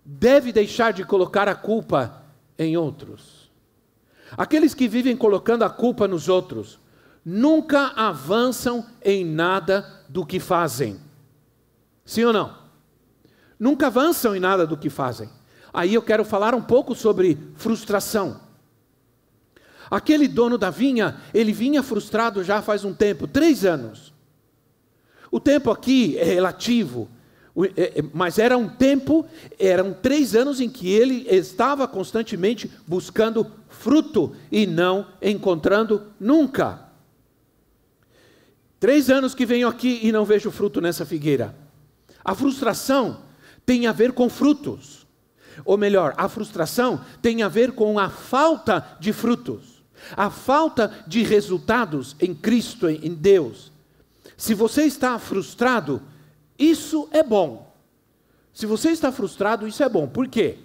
deve 0.04 0.52
deixar 0.52 0.92
de 0.92 1.04
colocar 1.04 1.49
a 1.49 1.54
culpa 1.54 2.25
em 2.59 2.76
outros. 2.76 3.50
Aqueles 4.37 4.75
que 4.75 4.88
vivem 4.88 5.16
colocando 5.16 5.62
a 5.62 5.71
culpa 5.71 6.07
nos 6.09 6.28
outros, 6.28 6.78
nunca 7.25 7.88
avançam 7.88 8.87
em 9.02 9.25
nada 9.25 10.04
do 10.09 10.25
que 10.25 10.40
fazem. 10.40 10.99
Sim 12.04 12.25
ou 12.25 12.33
não? 12.33 12.57
Nunca 13.59 13.88
avançam 13.88 14.35
em 14.35 14.40
nada 14.40 14.66
do 14.66 14.76
que 14.76 14.88
fazem. 14.88 15.28
Aí 15.73 15.95
eu 15.95 16.02
quero 16.02 16.25
falar 16.25 16.54
um 16.54 16.62
pouco 16.62 16.95
sobre 16.95 17.38
frustração. 17.54 18.40
Aquele 19.90 20.28
dono 20.28 20.59
da 20.59 20.71
vinha, 20.71 21.21
ele 21.33 21.52
vinha 21.52 21.83
frustrado 21.83 22.45
já 22.45 22.61
faz 22.62 22.85
um 22.85 22.95
tempo, 22.95 23.26
três 23.26 23.64
anos. 23.64 24.12
O 25.30 25.38
tempo 25.38 25.70
aqui 25.70 26.16
é 26.18 26.25
relativo, 26.25 27.08
é, 27.76 27.99
é, 27.99 28.04
mas 28.12 28.38
era 28.38 28.56
um 28.56 28.68
tempo, 28.68 29.26
eram 29.58 29.92
três 29.92 30.35
anos 30.35 30.61
em 30.61 30.68
que 30.68 30.88
ele 30.88 31.26
estava 31.28 31.87
constantemente 31.87 32.70
buscando 32.87 33.47
fruto 33.68 34.35
e 34.50 34.66
não 34.66 35.06
encontrando 35.20 36.02
nunca. 36.18 36.88
Três 38.80 39.11
anos 39.11 39.35
que 39.35 39.44
venho 39.44 39.68
aqui 39.68 40.00
e 40.02 40.12
não 40.12 40.25
vejo 40.25 40.50
fruto 40.50 40.80
nessa 40.80 41.04
figueira. 41.04 41.54
A 42.25 42.35
frustração 42.35 43.23
tem 43.66 43.87
a 43.87 43.92
ver 43.92 44.12
com 44.12 44.28
frutos. 44.28 45.06
Ou 45.64 45.76
melhor, 45.76 46.14
a 46.16 46.28
frustração 46.28 47.04
tem 47.20 47.42
a 47.42 47.49
ver 47.49 47.73
com 47.73 47.99
a 47.99 48.08
falta 48.08 48.97
de 49.00 49.12
frutos 49.12 49.78
a 50.16 50.30
falta 50.30 50.92
de 51.06 51.23
resultados 51.23 52.16
em 52.20 52.35
Cristo, 52.35 52.88
em 52.88 53.14
Deus. 53.14 53.73
Se 54.38 54.54
você 54.54 54.85
está 54.85 55.18
frustrado, 55.18 56.00
isso 56.57 57.09
é 57.11 57.25
bom. 57.25 57.75
Se 58.54 58.66
você 58.66 58.90
está 58.90 59.11
frustrado, 59.11 59.66
isso 59.66 59.83
é 59.83 59.88
bom. 59.88 60.07
Por 60.07 60.28
quê? 60.28 60.59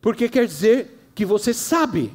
Porque 0.00 0.28
quer 0.28 0.46
dizer 0.46 1.10
que 1.16 1.26
você 1.26 1.52
sabe 1.52 2.14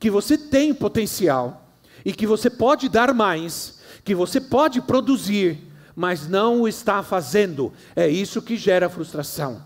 que 0.00 0.10
você 0.10 0.38
tem 0.38 0.72
potencial 0.72 1.68
e 2.04 2.12
que 2.12 2.26
você 2.26 2.48
pode 2.48 2.88
dar 2.88 3.12
mais, 3.12 3.80
que 4.02 4.14
você 4.14 4.40
pode 4.40 4.80
produzir, 4.80 5.58
mas 5.94 6.26
não 6.26 6.62
o 6.62 6.68
está 6.68 7.02
fazendo. 7.02 7.70
É 7.94 8.08
isso 8.08 8.40
que 8.40 8.56
gera 8.56 8.88
frustração. 8.88 9.62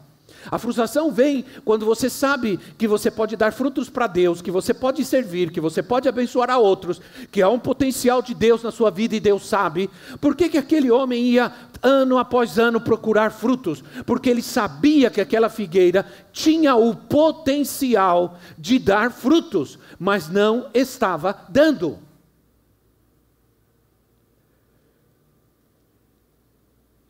A 0.50 0.58
frustração 0.58 1.12
vem 1.12 1.44
quando 1.64 1.86
você 1.86 2.10
sabe 2.10 2.58
que 2.76 2.88
você 2.88 3.10
pode 3.10 3.36
dar 3.36 3.52
frutos 3.52 3.88
para 3.88 4.06
Deus, 4.06 4.42
que 4.42 4.50
você 4.50 4.74
pode 4.74 5.04
servir, 5.04 5.50
que 5.50 5.60
você 5.60 5.82
pode 5.82 6.08
abençoar 6.08 6.50
a 6.50 6.58
outros, 6.58 7.00
que 7.30 7.40
há 7.40 7.48
um 7.48 7.58
potencial 7.58 8.20
de 8.20 8.34
Deus 8.34 8.62
na 8.62 8.70
sua 8.70 8.90
vida 8.90 9.14
e 9.14 9.20
Deus 9.20 9.46
sabe. 9.46 9.88
Por 10.20 10.34
que, 10.34 10.48
que 10.48 10.58
aquele 10.58 10.90
homem 10.90 11.22
ia 11.24 11.52
ano 11.82 12.18
após 12.18 12.58
ano 12.58 12.80
procurar 12.80 13.30
frutos? 13.30 13.82
Porque 14.04 14.28
ele 14.28 14.42
sabia 14.42 15.10
que 15.10 15.20
aquela 15.20 15.48
figueira 15.48 16.06
tinha 16.32 16.74
o 16.74 16.94
potencial 16.94 18.38
de 18.58 18.78
dar 18.78 19.10
frutos, 19.10 19.78
mas 19.98 20.28
não 20.28 20.68
estava 20.74 21.46
dando. 21.48 21.98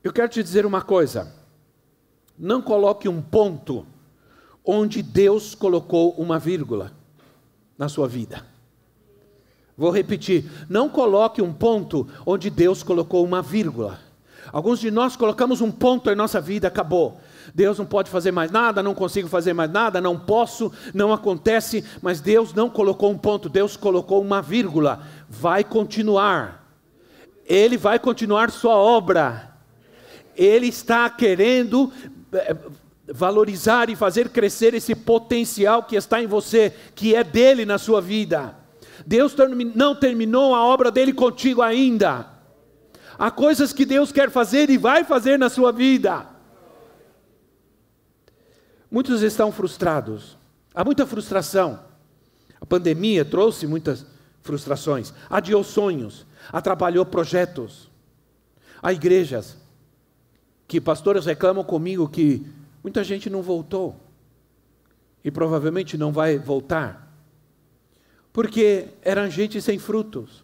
Eu 0.03 0.13
quero 0.13 0.29
te 0.29 0.43
dizer 0.43 0.67
uma 0.67 0.83
coisa. 0.83 1.42
Não 2.43 2.61
coloque 2.61 3.09
um 3.09 3.23
ponto 3.23 3.87
onde 4.65 5.01
Deus 5.01 5.55
colocou 5.55 6.11
uma 6.15 6.41
vírgula 6.41 6.91
na 7.79 7.89
sua 7.89 8.09
vida. 8.09 8.45
Vou 9.79 9.93
repetir: 9.93 10.51
não 10.69 10.89
coloque 10.89 11.41
um 11.41 11.53
ponto 11.53 12.05
onde 12.27 12.51
Deus 12.51 12.83
colocou 12.83 13.25
uma 13.25 13.41
vírgula. 13.41 14.01
Alguns 14.53 14.81
de 14.81 14.91
nós 14.91 15.15
colocamos 15.15 15.61
um 15.61 15.71
ponto 15.71 16.11
em 16.11 16.17
nossa 16.17 16.41
vida, 16.41 16.67
acabou. 16.67 17.21
Deus 17.55 17.79
não 17.79 17.87
pode 17.87 18.11
fazer 18.11 18.33
mais 18.33 18.51
nada, 18.51 18.83
não 18.83 18.93
consigo 18.93 19.29
fazer 19.29 19.53
mais 19.53 19.71
nada, 19.71 20.01
não 20.01 20.19
posso, 20.19 20.73
não 20.93 21.13
acontece, 21.13 21.85
mas 22.03 22.21
Deus 22.21 22.53
não 22.53 22.69
colocou 22.69 23.13
um 23.13 23.19
ponto, 23.19 23.49
Deus 23.49 23.77
colocou 23.77 24.21
uma 24.21 24.43
vírgula. 24.43 25.07
Vai 25.29 25.63
continuar. 25.63 26.75
Ele 27.47 27.77
vai 27.77 28.01
continuar 28.01 28.51
sua 28.51 28.75
obra. 28.75 29.49
Ele 30.37 30.67
está 30.67 31.09
querendo 31.09 31.93
valorizar 33.07 33.91
e 33.91 33.97
fazer 33.97 34.29
crescer 34.31 34.75
esse 34.75 34.95
potencial 34.95 35.83
que 35.83 35.97
está 35.97 36.23
em 36.23 36.27
você, 36.27 36.73
que 36.95 37.15
é 37.15 37.25
dele 37.25 37.65
na 37.65 37.79
sua 37.79 38.01
vida. 38.01 38.57
Deus 39.07 39.35
não 39.75 39.95
terminou 39.95 40.55
a 40.55 40.65
obra 40.65 40.91
dele 40.91 41.13
contigo 41.13 41.63
ainda. 41.63 42.27
Há 43.19 43.31
coisas 43.31 43.73
que 43.73 43.85
Deus 43.85 44.13
quer 44.13 44.31
fazer 44.31 44.71
e 44.71 44.79
vai 44.79 45.05
fazer 45.05 45.39
na 45.39 45.49
sua 45.49 45.73
vida. 45.73 46.27
Muitos 48.91 49.23
estão 49.23 49.51
frustrados. 49.51 50.37
Há 50.75 50.85
muita 50.85 51.07
frustração. 51.07 51.81
A 52.61 52.67
pandemia 52.67 53.25
trouxe 53.25 53.67
muitas 53.67 54.07
frustrações. 54.43 55.13
Adiou 55.29 55.65
sonhos, 55.65 56.27
atrapalhou 56.53 57.05
projetos. 57.05 57.91
Há 58.83 58.93
igrejas 58.93 59.57
que 60.73 60.81
pastores 60.81 61.27
reclamam 61.27 61.63
comigo 61.63 62.09
que 62.09 62.47
muita 62.83 63.05
gente 63.05 63.29
não 63.29 63.43
voltou 63.43 63.95
e 65.23 65.31
provavelmente 65.31 65.99
não 65.99 66.11
vai 66.11 66.39
voltar, 66.39 67.15
porque 68.33 68.89
eram 69.03 69.29
gente 69.29 69.61
sem 69.61 69.79
frutos 69.79 70.43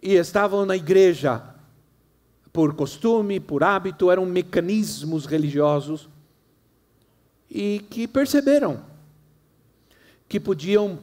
e 0.00 0.14
estavam 0.14 0.64
na 0.64 0.76
igreja 0.76 1.42
por 2.52 2.76
costume, 2.76 3.40
por 3.40 3.64
hábito, 3.64 4.08
eram 4.08 4.24
mecanismos 4.24 5.26
religiosos 5.26 6.08
e 7.50 7.84
que 7.90 8.06
perceberam 8.06 8.84
que 10.28 10.38
podiam, 10.38 11.00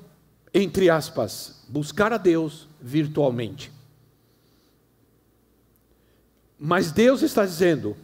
entre 0.54 0.90
aspas, 0.90 1.66
buscar 1.68 2.14
a 2.14 2.18
Deus 2.18 2.66
virtualmente. 2.82 3.74
Mas 6.58 6.94
Deus 6.94 7.22
está 7.22 7.46
dizendo: 7.46 7.98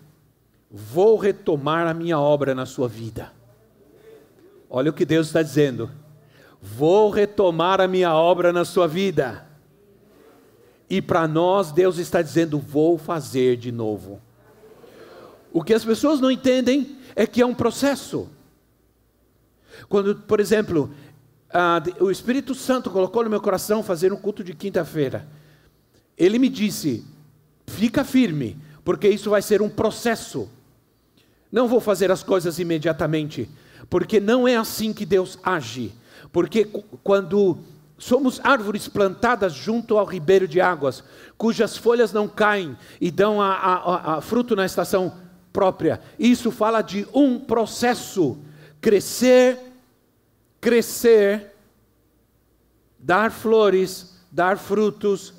vou 0.72 1.18
retomar 1.18 1.88
a 1.88 1.94
minha 1.94 2.18
obra 2.18 2.56
na 2.56 2.66
sua 2.66 2.88
vida. 2.88 3.32
Olha 4.70 4.90
o 4.90 4.94
que 4.94 5.06
Deus 5.06 5.28
está 5.28 5.42
dizendo: 5.42 5.92
vou 6.62 7.10
retomar 7.10 7.82
a 7.82 7.88
minha 7.88 8.14
obra 8.14 8.54
na 8.54 8.64
sua 8.64 8.88
vida. 8.88 9.46
E 10.90 11.02
para 11.02 11.28
nós, 11.28 11.72
Deus 11.72 11.98
está 11.98 12.22
dizendo: 12.22 12.58
vou 12.58 12.98
fazer 12.98 13.58
de 13.58 13.72
novo. 13.72 14.22
O 15.52 15.62
que 15.62 15.74
as 15.74 15.84
pessoas 15.84 16.22
não 16.22 16.32
entendem 16.32 16.98
é 17.16 17.28
que 17.28 17.42
é 17.42 17.46
um 17.46 17.54
processo. 17.54 18.30
Quando, 19.90 20.16
por 20.16 20.40
exemplo, 20.40 20.94
o 22.00 22.10
Espírito 22.10 22.56
Santo 22.56 22.90
colocou 22.90 23.24
no 23.26 23.30
meu 23.30 23.42
coração 23.42 23.84
fazer 23.84 24.14
um 24.14 24.18
culto 24.18 24.42
de 24.42 24.54
quinta-feira, 24.54 25.28
ele 26.18 26.40
me 26.40 26.48
disse: 26.48 27.06
fica 27.68 28.06
firme, 28.06 28.58
porque 28.86 29.10
isso 29.10 29.30
vai 29.30 29.42
ser 29.42 29.62
um 29.62 29.70
processo. 29.70 30.50
Não 31.52 31.68
vou 31.68 31.82
fazer 31.82 32.10
as 32.12 32.24
coisas 32.24 32.60
imediatamente, 32.60 33.50
porque 33.90 34.20
não 34.20 34.48
é 34.48 34.56
assim 34.56 34.94
que 34.94 35.06
Deus 35.06 35.38
age. 35.44 35.94
Porque 36.32 36.66
quando 37.04 37.58
somos 37.98 38.40
árvores 38.44 38.88
plantadas 38.88 39.54
junto 39.54 39.98
ao 39.98 40.06
ribeiro 40.06 40.48
de 40.48 40.62
águas, 40.62 41.04
cujas 41.38 41.76
folhas 41.76 42.14
não 42.14 42.28
caem 42.28 42.78
e 43.02 43.12
dão 43.12 43.42
a, 43.42 43.54
a, 43.54 44.18
a 44.18 44.22
fruto 44.22 44.56
na 44.56 44.66
estação 44.66 45.14
própria, 45.52 46.00
isso 46.18 46.52
fala 46.52 46.82
de 46.82 47.06
um 47.14 47.38
processo: 47.38 48.38
crescer, 48.80 49.60
crescer, 50.62 51.54
dar 52.98 53.30
flores, 53.30 54.16
dar 54.32 54.58
frutos, 54.58 55.34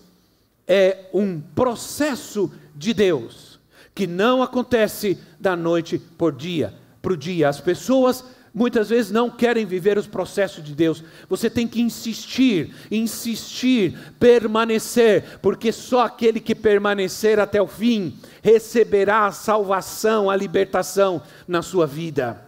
é 0.68 1.06
um 1.14 1.40
processo 1.40 2.52
de 2.76 2.92
Deus 2.92 3.51
que 3.94 4.06
não 4.06 4.42
acontece 4.42 5.18
da 5.38 5.54
noite 5.54 5.98
por 5.98 6.32
dia, 6.32 6.74
para 7.00 7.12
o 7.12 7.16
dia. 7.16 7.48
As 7.48 7.60
pessoas 7.60 8.24
muitas 8.54 8.90
vezes 8.90 9.10
não 9.10 9.30
querem 9.30 9.64
viver 9.64 9.96
os 9.96 10.06
processos 10.06 10.62
de 10.62 10.74
Deus. 10.74 11.02
Você 11.28 11.48
tem 11.48 11.66
que 11.66 11.80
insistir, 11.80 12.74
insistir, 12.90 14.14
permanecer, 14.18 15.38
porque 15.40 15.72
só 15.72 16.02
aquele 16.02 16.40
que 16.40 16.54
permanecer 16.54 17.38
até 17.38 17.60
o 17.60 17.66
fim 17.66 18.18
receberá 18.42 19.26
a 19.26 19.32
salvação, 19.32 20.28
a 20.28 20.36
libertação 20.36 21.22
na 21.46 21.62
sua 21.62 21.86
vida. 21.86 22.46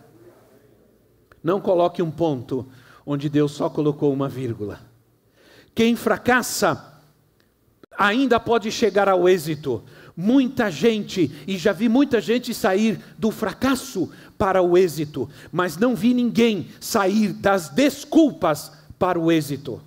Não 1.42 1.60
coloque 1.60 2.02
um 2.02 2.10
ponto 2.10 2.66
onde 3.04 3.28
Deus 3.28 3.52
só 3.52 3.69
colocou 3.69 4.12
uma 4.12 4.28
vírgula. 4.28 4.80
Quem 5.75 5.97
fracassa 5.97 6.95
ainda 7.97 8.40
pode 8.40 8.71
chegar 8.71 9.08
ao 9.08 9.28
êxito. 9.28 9.82
Muita 10.16 10.70
gente, 10.70 11.30
e 11.46 11.58
já 11.58 11.72
vi 11.72 11.88
muita 11.88 12.20
gente 12.20 12.54
sair 12.54 13.00
do 13.18 13.30
fracasso 13.30 14.10
para 14.38 14.62
o 14.62 14.78
êxito, 14.78 15.28
mas 15.50 15.76
não 15.76 15.94
vi 15.96 16.14
ninguém 16.14 16.68
sair 16.80 17.32
das 17.32 17.68
desculpas 17.68 18.70
para 18.98 19.18
o 19.18 19.32
êxito. 19.32 19.82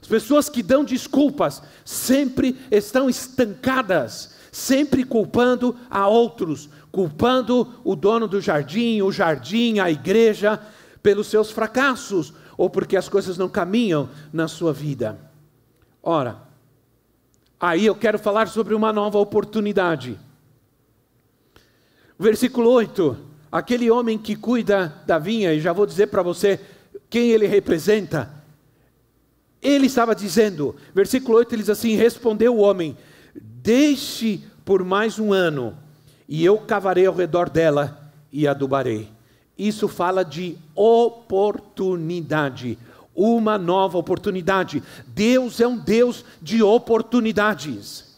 As 0.00 0.06
pessoas 0.06 0.48
que 0.48 0.62
dão 0.62 0.84
desculpas 0.84 1.62
sempre 1.84 2.56
estão 2.70 3.08
estancadas, 3.08 4.34
sempre 4.52 5.04
culpando 5.04 5.76
a 5.88 6.06
outros, 6.06 6.68
culpando 6.92 7.74
o 7.84 7.94
dono 7.96 8.26
do 8.26 8.40
jardim, 8.40 9.00
o 9.02 9.12
jardim, 9.12 9.78
a 9.78 9.90
igreja, 9.90 10.60
pelos 11.02 11.28
seus 11.28 11.50
fracassos 11.50 12.32
ou 12.56 12.68
porque 12.68 12.96
as 12.96 13.08
coisas 13.08 13.38
não 13.38 13.48
caminham 13.48 14.10
na 14.32 14.46
sua 14.46 14.72
vida. 14.72 15.18
Ora, 16.02 16.49
aí 17.60 17.86
eu 17.86 17.94
quero 17.94 18.18
falar 18.18 18.48
sobre 18.48 18.74
uma 18.74 18.92
nova 18.92 19.18
oportunidade. 19.18 20.18
Versículo 22.18 22.70
8: 22.70 23.30
aquele 23.50 23.90
homem 23.90 24.16
que 24.16 24.36
cuida 24.36 24.94
da 25.06 25.18
vinha, 25.18 25.52
e 25.52 25.60
já 25.60 25.72
vou 25.72 25.86
dizer 25.86 26.06
para 26.08 26.22
você 26.22 26.60
quem 27.08 27.30
ele 27.30 27.46
representa. 27.46 28.30
Ele 29.62 29.86
estava 29.86 30.14
dizendo, 30.14 30.76
versículo 30.94 31.38
8 31.38 31.54
ele 31.54 31.62
diz 31.62 31.70
assim: 31.70 31.96
Respondeu 31.96 32.56
o 32.56 32.60
homem: 32.60 32.96
Deixe 33.34 34.44
por 34.64 34.84
mais 34.84 35.18
um 35.18 35.32
ano, 35.32 35.76
e 36.28 36.44
eu 36.44 36.58
cavarei 36.58 37.06
ao 37.06 37.14
redor 37.14 37.50
dela 37.50 38.12
e 38.32 38.46
adubarei. 38.46 39.08
Isso 39.58 39.88
fala 39.88 40.24
de 40.24 40.56
oportunidade, 40.74 42.78
uma 43.14 43.58
nova 43.58 43.98
oportunidade. 43.98 44.82
Deus 45.06 45.60
é 45.60 45.66
um 45.66 45.76
Deus 45.76 46.24
de 46.40 46.62
oportunidades. 46.62 48.10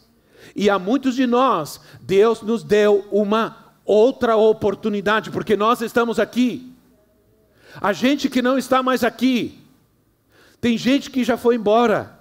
E 0.54 0.68
a 0.68 0.78
muitos 0.78 1.14
de 1.14 1.26
nós, 1.26 1.80
Deus 2.00 2.42
nos 2.42 2.62
deu 2.62 3.06
uma 3.10 3.74
outra 3.84 4.36
oportunidade, 4.36 5.30
porque 5.30 5.56
nós 5.56 5.80
estamos 5.80 6.18
aqui. 6.18 6.72
A 7.80 7.92
gente 7.92 8.28
que 8.28 8.42
não 8.42 8.58
está 8.58 8.82
mais 8.82 9.02
aqui, 9.02 9.58
tem 10.60 10.76
gente 10.76 11.10
que 11.10 11.24
já 11.24 11.36
foi 11.36 11.56
embora, 11.56 12.18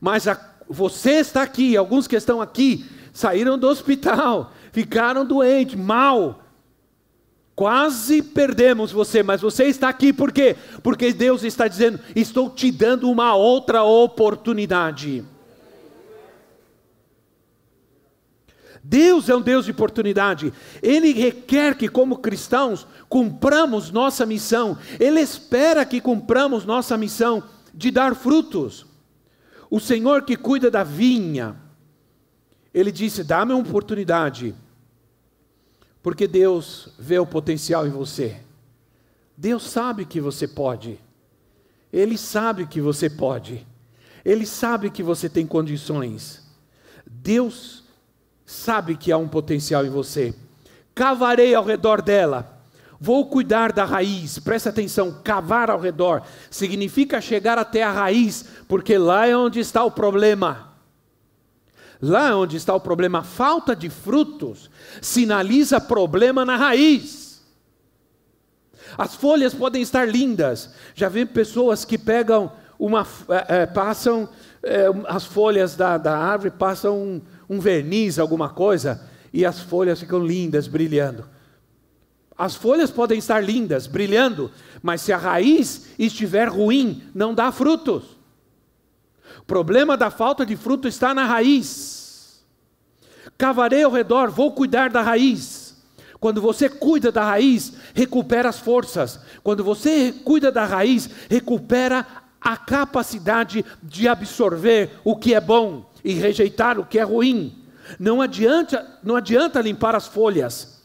mas 0.00 0.28
a, 0.28 0.38
você 0.68 1.12
está 1.12 1.42
aqui, 1.42 1.76
alguns 1.76 2.06
que 2.06 2.14
estão 2.14 2.40
aqui 2.40 2.88
saíram 3.12 3.58
do 3.58 3.66
hospital, 3.66 4.52
ficaram 4.70 5.24
doentes, 5.24 5.74
mal, 5.74 6.39
Quase 7.60 8.22
perdemos 8.22 8.90
você, 8.90 9.22
mas 9.22 9.42
você 9.42 9.64
está 9.64 9.90
aqui 9.90 10.14
por 10.14 10.32
quê? 10.32 10.56
Porque 10.82 11.12
Deus 11.12 11.44
está 11.44 11.68
dizendo: 11.68 12.00
estou 12.16 12.48
te 12.48 12.72
dando 12.72 13.10
uma 13.10 13.34
outra 13.34 13.82
oportunidade. 13.82 15.22
Deus 18.82 19.28
é 19.28 19.36
um 19.36 19.42
Deus 19.42 19.66
de 19.66 19.72
oportunidade. 19.72 20.54
Ele 20.82 21.12
requer 21.12 21.76
que, 21.76 21.86
como 21.86 22.16
cristãos, 22.16 22.86
cumpramos 23.10 23.90
nossa 23.90 24.24
missão. 24.24 24.78
Ele 24.98 25.20
espera 25.20 25.84
que 25.84 26.00
cumpramos 26.00 26.64
nossa 26.64 26.96
missão 26.96 27.42
de 27.74 27.90
dar 27.90 28.14
frutos. 28.14 28.86
O 29.68 29.78
Senhor 29.78 30.22
que 30.22 30.34
cuida 30.34 30.70
da 30.70 30.82
vinha, 30.82 31.56
ele 32.72 32.90
disse: 32.90 33.22
dá-me 33.22 33.52
uma 33.52 33.60
oportunidade 33.60 34.54
porque 36.02 36.26
Deus 36.26 36.88
vê 36.98 37.18
o 37.18 37.26
potencial 37.26 37.86
em 37.86 37.90
você. 37.90 38.36
Deus 39.36 39.64
sabe 39.64 40.04
que 40.04 40.20
você 40.20 40.46
pode. 40.46 40.98
Ele 41.92 42.16
sabe 42.16 42.66
que 42.66 42.80
você 42.80 43.10
pode. 43.10 43.66
Ele 44.24 44.46
sabe 44.46 44.90
que 44.90 45.02
você 45.02 45.28
tem 45.28 45.46
condições. 45.46 46.42
Deus 47.06 47.84
sabe 48.44 48.96
que 48.96 49.10
há 49.10 49.16
um 49.16 49.28
potencial 49.28 49.84
em 49.84 49.90
você. 49.90 50.34
Cavarei 50.94 51.54
ao 51.54 51.64
redor 51.64 52.02
dela. 52.02 52.58
Vou 53.00 53.26
cuidar 53.26 53.72
da 53.72 53.84
raiz. 53.84 54.38
Presta 54.38 54.68
atenção, 54.68 55.20
cavar 55.24 55.70
ao 55.70 55.80
redor 55.80 56.22
significa 56.50 57.20
chegar 57.20 57.58
até 57.58 57.82
a 57.82 57.90
raiz, 57.90 58.44
porque 58.68 58.98
lá 58.98 59.26
é 59.26 59.34
onde 59.34 59.58
está 59.58 59.82
o 59.82 59.90
problema. 59.90 60.69
Lá 62.02 62.36
onde 62.36 62.56
está 62.56 62.74
o 62.74 62.80
problema, 62.80 63.18
a 63.18 63.22
falta 63.22 63.76
de 63.76 63.90
frutos 63.90 64.70
sinaliza 65.02 65.80
problema 65.80 66.44
na 66.44 66.56
raiz. 66.56 67.42
As 68.96 69.14
folhas 69.14 69.54
podem 69.54 69.82
estar 69.82 70.08
lindas. 70.08 70.70
Já 70.94 71.08
vi 71.08 71.26
pessoas 71.26 71.84
que 71.84 71.98
pegam 71.98 72.52
uma, 72.78 73.06
é, 73.28 73.62
é, 73.62 73.66
passam 73.66 74.28
é, 74.62 74.86
as 75.06 75.24
folhas 75.24 75.76
da, 75.76 75.98
da 75.98 76.16
árvore, 76.16 76.50
passam 76.50 76.98
um, 76.98 77.22
um 77.48 77.60
verniz, 77.60 78.18
alguma 78.18 78.48
coisa, 78.48 79.06
e 79.32 79.44
as 79.44 79.60
folhas 79.60 80.00
ficam 80.00 80.24
lindas, 80.24 80.66
brilhando. 80.66 81.28
As 82.36 82.54
folhas 82.54 82.90
podem 82.90 83.18
estar 83.18 83.40
lindas, 83.40 83.86
brilhando, 83.86 84.50
mas 84.82 85.02
se 85.02 85.12
a 85.12 85.18
raiz 85.18 85.88
estiver 85.98 86.48
ruim, 86.48 87.02
não 87.14 87.34
dá 87.34 87.52
frutos. 87.52 88.19
Problema 89.50 89.96
da 89.96 90.12
falta 90.12 90.46
de 90.46 90.54
fruto 90.54 90.86
está 90.86 91.12
na 91.12 91.26
raiz. 91.26 92.40
Cavarei 93.36 93.82
ao 93.82 93.90
redor, 93.90 94.30
vou 94.30 94.52
cuidar 94.52 94.90
da 94.90 95.02
raiz. 95.02 95.76
Quando 96.20 96.40
você 96.40 96.68
cuida 96.68 97.10
da 97.10 97.24
raiz, 97.24 97.72
recupera 97.92 98.48
as 98.48 98.60
forças. 98.60 99.18
Quando 99.42 99.64
você 99.64 100.12
cuida 100.12 100.52
da 100.52 100.64
raiz, 100.64 101.10
recupera 101.28 102.06
a 102.40 102.56
capacidade 102.56 103.64
de 103.82 104.06
absorver 104.06 104.92
o 105.02 105.16
que 105.16 105.34
é 105.34 105.40
bom 105.40 105.84
e 106.04 106.12
rejeitar 106.12 106.78
o 106.78 106.86
que 106.86 107.00
é 107.00 107.02
ruim. 107.02 107.60
Não 107.98 108.22
adianta, 108.22 109.00
não 109.02 109.16
adianta 109.16 109.60
limpar 109.60 109.96
as 109.96 110.06
folhas, 110.06 110.80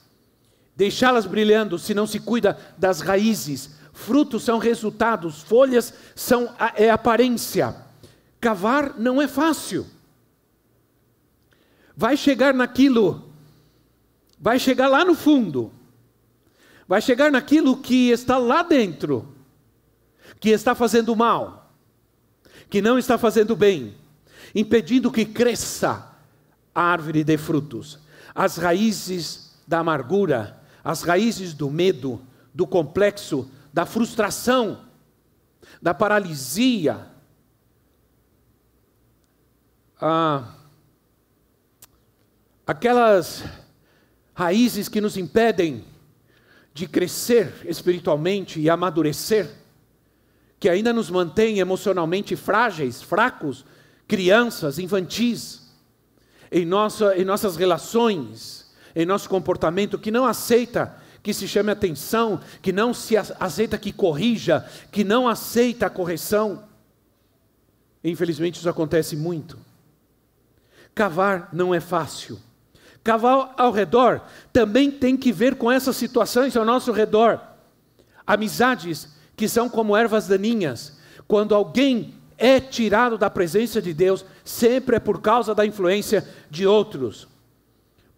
deixá-las 0.75 1.27
brilhando 1.27 1.77
se 1.77 1.93
não 1.93 2.07
se 2.07 2.19
cuida 2.19 2.57
das 2.79 2.99
raízes. 2.99 3.75
Frutos 3.93 4.43
são 4.43 4.57
resultados, 4.57 5.43
folhas 5.43 5.93
são 6.15 6.49
é 6.75 6.89
aparência. 6.89 7.84
Cavar 8.45 8.93
não 8.99 9.19
é 9.19 9.27
fácil. 9.27 9.87
Vai 11.97 12.15
chegar 12.15 12.53
naquilo, 12.53 13.33
vai 14.39 14.59
chegar 14.59 14.87
lá 14.87 15.03
no 15.03 15.15
fundo, 15.15 15.71
vai 16.87 17.01
chegar 17.01 17.31
naquilo 17.31 17.77
que 17.77 18.11
está 18.11 18.37
lá 18.37 18.61
dentro, 18.61 19.35
que 20.39 20.51
está 20.51 20.75
fazendo 20.75 21.15
mal, 21.15 21.73
que 22.69 22.83
não 22.83 22.99
está 22.99 23.17
fazendo 23.17 23.55
bem, 23.55 23.95
impedindo 24.53 25.11
que 25.11 25.25
cresça 25.25 26.15
a 26.75 26.83
árvore 26.83 27.23
de 27.23 27.39
frutos. 27.39 27.97
As 28.35 28.57
raízes 28.57 29.57
da 29.67 29.79
amargura, 29.79 30.61
as 30.83 31.01
raízes 31.01 31.51
do 31.51 31.71
medo, 31.71 32.21
do 32.53 32.67
complexo, 32.67 33.49
da 33.73 33.87
frustração, 33.87 34.85
da 35.81 35.95
paralisia. 35.95 37.14
Ah, 40.01 40.55
aquelas 42.67 43.43
raízes 44.33 44.89
que 44.89 44.99
nos 44.99 45.15
impedem 45.15 45.85
de 46.73 46.87
crescer 46.87 47.53
espiritualmente 47.65 48.59
e 48.59 48.69
amadurecer, 48.69 49.49
que 50.59 50.67
ainda 50.67 50.91
nos 50.91 51.09
mantêm 51.09 51.59
emocionalmente 51.59 52.35
frágeis, 52.35 53.01
fracos, 53.01 53.65
crianças, 54.07 54.77
infantis 54.77 55.71
em, 56.51 56.65
nossa, 56.65 57.15
em 57.17 57.23
nossas 57.23 57.55
relações, 57.55 58.73
em 58.93 59.05
nosso 59.05 59.29
comportamento, 59.29 59.97
que 59.97 60.11
não 60.11 60.25
aceita 60.25 60.95
que 61.23 61.33
se 61.33 61.47
chame 61.47 61.71
atenção, 61.71 62.39
que 62.61 62.71
não 62.71 62.93
se 62.93 63.15
aceita 63.17 63.77
que 63.77 63.91
corrija, 63.91 64.63
que 64.91 65.03
não 65.03 65.27
aceita 65.27 65.87
a 65.87 65.89
correção. 65.89 66.63
Infelizmente 68.03 68.59
isso 68.59 68.69
acontece 68.69 69.15
muito. 69.15 69.57
Cavar 70.95 71.49
não 71.51 71.75
é 71.75 71.81
fácil. 71.81 72.39
Cavar 73.03 73.53
ao 73.57 73.71
redor 73.71 74.21
também 74.53 74.89
tem 74.89 75.17
que 75.17 75.31
ver 75.31 75.55
com 75.55 75.69
essas 75.69 75.97
situações 75.97 76.55
ao 76.55 76.63
nosso 76.63 76.93
redor. 76.93 77.39
Amizades 78.25 79.09
que 79.35 79.49
são 79.49 79.69
como 79.69 79.95
ervas 79.95 80.27
daninhas. 80.27 80.97
Quando 81.27 81.53
alguém 81.53 82.15
é 82.37 82.59
tirado 82.59 83.17
da 83.17 83.29
presença 83.29 83.81
de 83.81 83.93
Deus, 83.93 84.25
sempre 84.43 84.95
é 84.95 84.99
por 84.99 85.21
causa 85.21 85.53
da 85.53 85.65
influência 85.65 86.27
de 86.49 86.65
outros. 86.65 87.27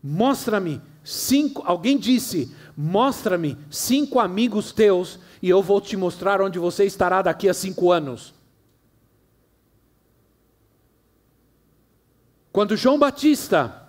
Mostra-me 0.02 0.80
cinco, 1.04 1.64
alguém 1.66 1.98
disse, 1.98 2.56
mostra-me 2.76 3.58
cinco 3.72 4.20
amigos 4.20 4.72
teus 4.72 5.20
e 5.42 5.50
eu 5.50 5.62
vou 5.64 5.82
te 5.82 5.98
mostrar 5.98 6.42
onde 6.42 6.60
você 6.60 6.86
estará 6.86 7.24
daqui 7.24 7.50
a 7.50 7.54
cinco 7.54 7.92
anos. 7.92 8.37
Quando 12.58 12.76
João 12.76 12.98
Batista, 12.98 13.88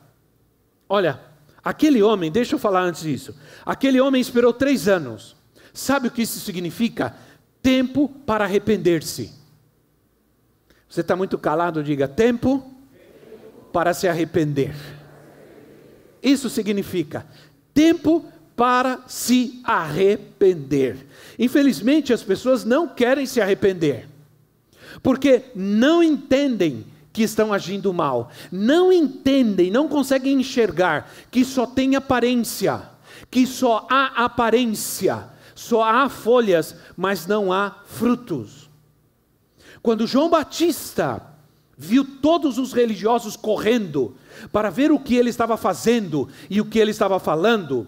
olha, 0.86 1.18
aquele 1.64 2.02
homem, 2.02 2.30
deixa 2.30 2.54
eu 2.54 2.58
falar 2.58 2.82
antes 2.82 3.00
disso, 3.00 3.34
aquele 3.64 3.98
homem 3.98 4.20
esperou 4.20 4.52
três 4.52 4.86
anos. 4.86 5.34
Sabe 5.72 6.08
o 6.08 6.10
que 6.10 6.20
isso 6.20 6.38
significa? 6.38 7.16
Tempo 7.62 8.10
para 8.26 8.44
arrepender-se. 8.44 9.32
Você 10.86 11.00
está 11.00 11.16
muito 11.16 11.38
calado, 11.38 11.82
diga 11.82 12.06
tempo 12.06 12.62
para 13.72 13.94
se 13.94 14.06
arrepender. 14.06 14.74
Isso 16.22 16.50
significa 16.50 17.26
tempo 17.72 18.30
para 18.54 19.02
se 19.06 19.62
arrepender. 19.64 21.06
Infelizmente, 21.38 22.12
as 22.12 22.22
pessoas 22.22 22.66
não 22.66 22.86
querem 22.86 23.24
se 23.24 23.40
arrepender, 23.40 24.06
porque 25.02 25.44
não 25.54 26.02
entendem 26.02 26.84
que 27.12 27.22
estão 27.22 27.52
agindo 27.52 27.92
mal, 27.92 28.30
não 28.50 28.92
entendem, 28.92 29.70
não 29.70 29.88
conseguem 29.88 30.40
enxergar 30.40 31.10
que 31.30 31.44
só 31.44 31.66
tem 31.66 31.96
aparência, 31.96 32.82
que 33.30 33.46
só 33.46 33.86
há 33.90 34.24
aparência, 34.24 35.28
só 35.54 35.82
há 35.82 36.08
folhas, 36.08 36.76
mas 36.96 37.26
não 37.26 37.52
há 37.52 37.82
frutos. 37.86 38.68
Quando 39.82 40.06
João 40.06 40.28
Batista 40.28 41.22
viu 41.76 42.04
todos 42.04 42.58
os 42.58 42.72
religiosos 42.72 43.36
correndo 43.36 44.16
para 44.52 44.68
ver 44.68 44.90
o 44.90 44.98
que 44.98 45.14
ele 45.14 45.30
estava 45.30 45.56
fazendo 45.56 46.28
e 46.50 46.60
o 46.60 46.64
que 46.64 46.78
ele 46.78 46.90
estava 46.90 47.20
falando, 47.20 47.86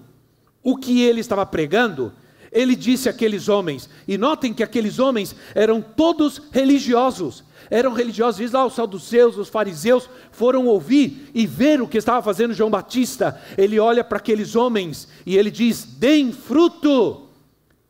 o 0.63 0.77
que 0.77 1.03
ele 1.03 1.21
estava 1.21 1.45
pregando, 1.45 2.13
ele 2.53 2.75
disse 2.75 3.09
àqueles 3.09 3.49
homens, 3.49 3.89
e 4.07 4.19
notem 4.19 4.53
que 4.53 4.63
aqueles 4.63 4.99
homens 4.99 5.35
eram 5.55 5.81
todos 5.81 6.43
religiosos, 6.51 7.45
eram 7.71 7.93
religiosos, 7.93 8.41
diz 8.41 8.51
lá 8.51 8.67
os 8.67 8.75
saduceus, 8.75 9.39
os 9.39 9.49
fariseus 9.49 10.11
foram 10.33 10.67
ouvir 10.67 11.31
e 11.33 11.47
ver 11.47 11.81
o 11.81 11.87
que 11.87 11.99
estava 11.99 12.21
fazendo 12.21 12.53
João 12.53 12.69
Batista. 12.69 13.41
Ele 13.57 13.79
olha 13.79 14.03
para 14.03 14.19
aqueles 14.19 14.57
homens 14.57 15.09
e 15.25 15.37
ele 15.37 15.53
diz: 15.53 15.85
deem 15.85 16.33
fruto 16.33 17.29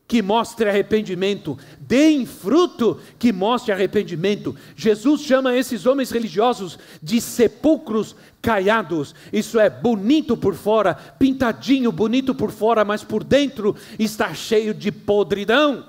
que 0.07 0.21
mostre 0.21 0.69
arrependimento, 0.69 1.57
deem 1.79 2.25
fruto 2.25 2.99
que 3.17 3.31
mostre 3.31 3.71
arrependimento. 3.71 4.55
Jesus 4.75 5.21
chama 5.21 5.55
esses 5.55 5.85
homens 5.85 6.11
religiosos 6.11 6.77
de 7.01 7.19
sepulcros 7.19 8.15
caiados. 8.41 9.15
Isso 9.33 9.59
é 9.59 9.69
bonito 9.69 10.37
por 10.37 10.53
fora, 10.53 10.93
pintadinho, 10.93 11.91
bonito 11.91 12.35
por 12.35 12.51
fora, 12.51 12.85
mas 12.85 13.03
por 13.03 13.23
dentro 13.23 13.75
está 13.97 14.33
cheio 14.33 14.73
de 14.73 14.91
podridão. 14.91 15.87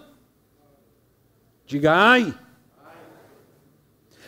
Diga 1.66 1.92
ai. 1.92 2.41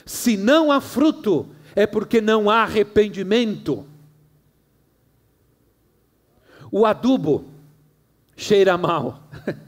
Se 0.05 0.37
não 0.37 0.71
há 0.71 0.81
fruto, 0.81 1.49
é 1.75 1.87
porque 1.87 2.21
não 2.21 2.51
há 2.51 2.63
arrependimento. 2.63 3.87
O 6.71 6.85
adubo 6.85 7.47
cheira 8.37 8.77
mal. 8.77 9.23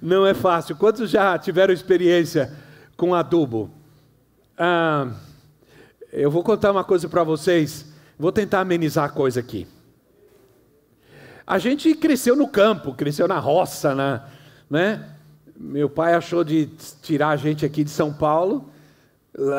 Não 0.00 0.26
é 0.26 0.34
fácil. 0.34 0.74
Quantos 0.74 1.10
já 1.10 1.38
tiveram 1.38 1.72
experiência 1.72 2.52
com 2.96 3.14
adubo? 3.14 3.70
Ah, 4.58 5.12
eu 6.12 6.28
vou 6.28 6.42
contar 6.42 6.72
uma 6.72 6.82
coisa 6.82 7.08
para 7.08 7.22
vocês. 7.22 7.86
Vou 8.18 8.32
tentar 8.32 8.60
amenizar 8.60 9.04
a 9.04 9.08
coisa 9.08 9.38
aqui. 9.38 9.68
A 11.46 11.58
gente 11.58 11.94
cresceu 11.94 12.34
no 12.34 12.48
campo, 12.48 12.94
cresceu 12.94 13.28
na 13.28 13.38
roça, 13.38 13.94
na, 13.94 14.24
né? 14.68 15.08
Meu 15.56 15.88
pai 15.88 16.14
achou 16.14 16.42
de 16.42 16.66
tirar 17.02 17.28
a 17.30 17.36
gente 17.36 17.64
aqui 17.64 17.84
de 17.84 17.90
São 17.90 18.12
Paulo, 18.12 18.71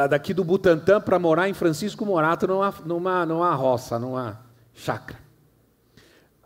daqui 0.10 0.34
do 0.34 0.44
Butantã, 0.44 1.02
para 1.02 1.18
morar 1.18 1.50
em 1.50 1.54
Francisco 1.54 2.06
Morato, 2.06 2.48
numa, 2.48 2.74
numa, 2.86 3.26
numa 3.26 3.56
roça, 3.56 3.98
numa 3.98 4.40
chácara. 4.74 5.20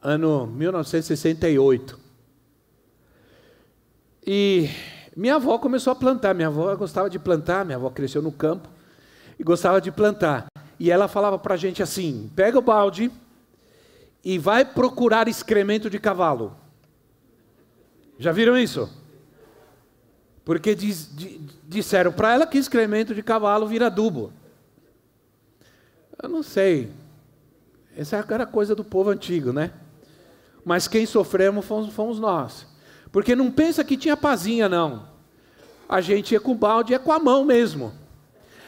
Ano 0.01 0.47
1968. 0.47 1.99
E 4.25 4.69
minha 5.15 5.35
avó 5.35 5.57
começou 5.57 5.91
a 5.91 5.95
plantar. 5.95 6.33
Minha 6.33 6.47
avó 6.47 6.73
gostava 6.75 7.09
de 7.09 7.17
plantar, 7.17 7.65
minha 7.65 7.77
avó 7.77 7.89
cresceu 7.89 8.21
no 8.21 8.31
campo 8.31 8.69
e 9.39 9.43
gostava 9.43 9.81
de 9.81 9.91
plantar. 9.91 10.47
E 10.79 10.91
ela 10.91 11.07
falava 11.07 11.37
para 11.39 11.55
a 11.55 11.57
gente 11.57 11.81
assim: 11.81 12.31
pega 12.35 12.57
o 12.57 12.61
balde 12.61 13.11
e 14.23 14.37
vai 14.37 14.63
procurar 14.63 15.27
excremento 15.27 15.89
de 15.89 15.99
cavalo. 15.99 16.55
Já 18.19 18.31
viram 18.31 18.57
isso? 18.57 18.89
Porque 20.47 20.73
diz, 20.73 21.09
disseram 21.67 22.09
para 22.13 22.33
ela 22.33 22.47
que 22.47 22.57
excremento 22.57 23.13
de 23.13 23.21
cavalo 23.21 23.67
vira 23.67 23.87
adubo. 23.87 24.31
Eu 26.23 26.29
não 26.29 26.41
sei. 26.41 26.89
Essa 27.97 28.25
era 28.29 28.45
coisa 28.45 28.73
do 28.73 28.81
povo 28.81 29.09
antigo, 29.09 29.51
né? 29.51 29.73
Mas 30.63 30.87
quem 30.87 31.05
sofremos 31.05 31.65
fomos, 31.65 31.93
fomos 31.93 32.17
nós. 32.17 32.65
Porque 33.11 33.35
não 33.35 33.51
pensa 33.51 33.83
que 33.83 33.97
tinha 33.97 34.15
pazinha, 34.15 34.69
não. 34.69 35.09
A 35.89 35.99
gente 35.99 36.31
ia 36.31 36.39
com 36.39 36.55
balde, 36.55 36.93
ia 36.93 36.99
com 36.99 37.11
a 37.11 37.19
mão 37.19 37.43
mesmo. 37.43 37.91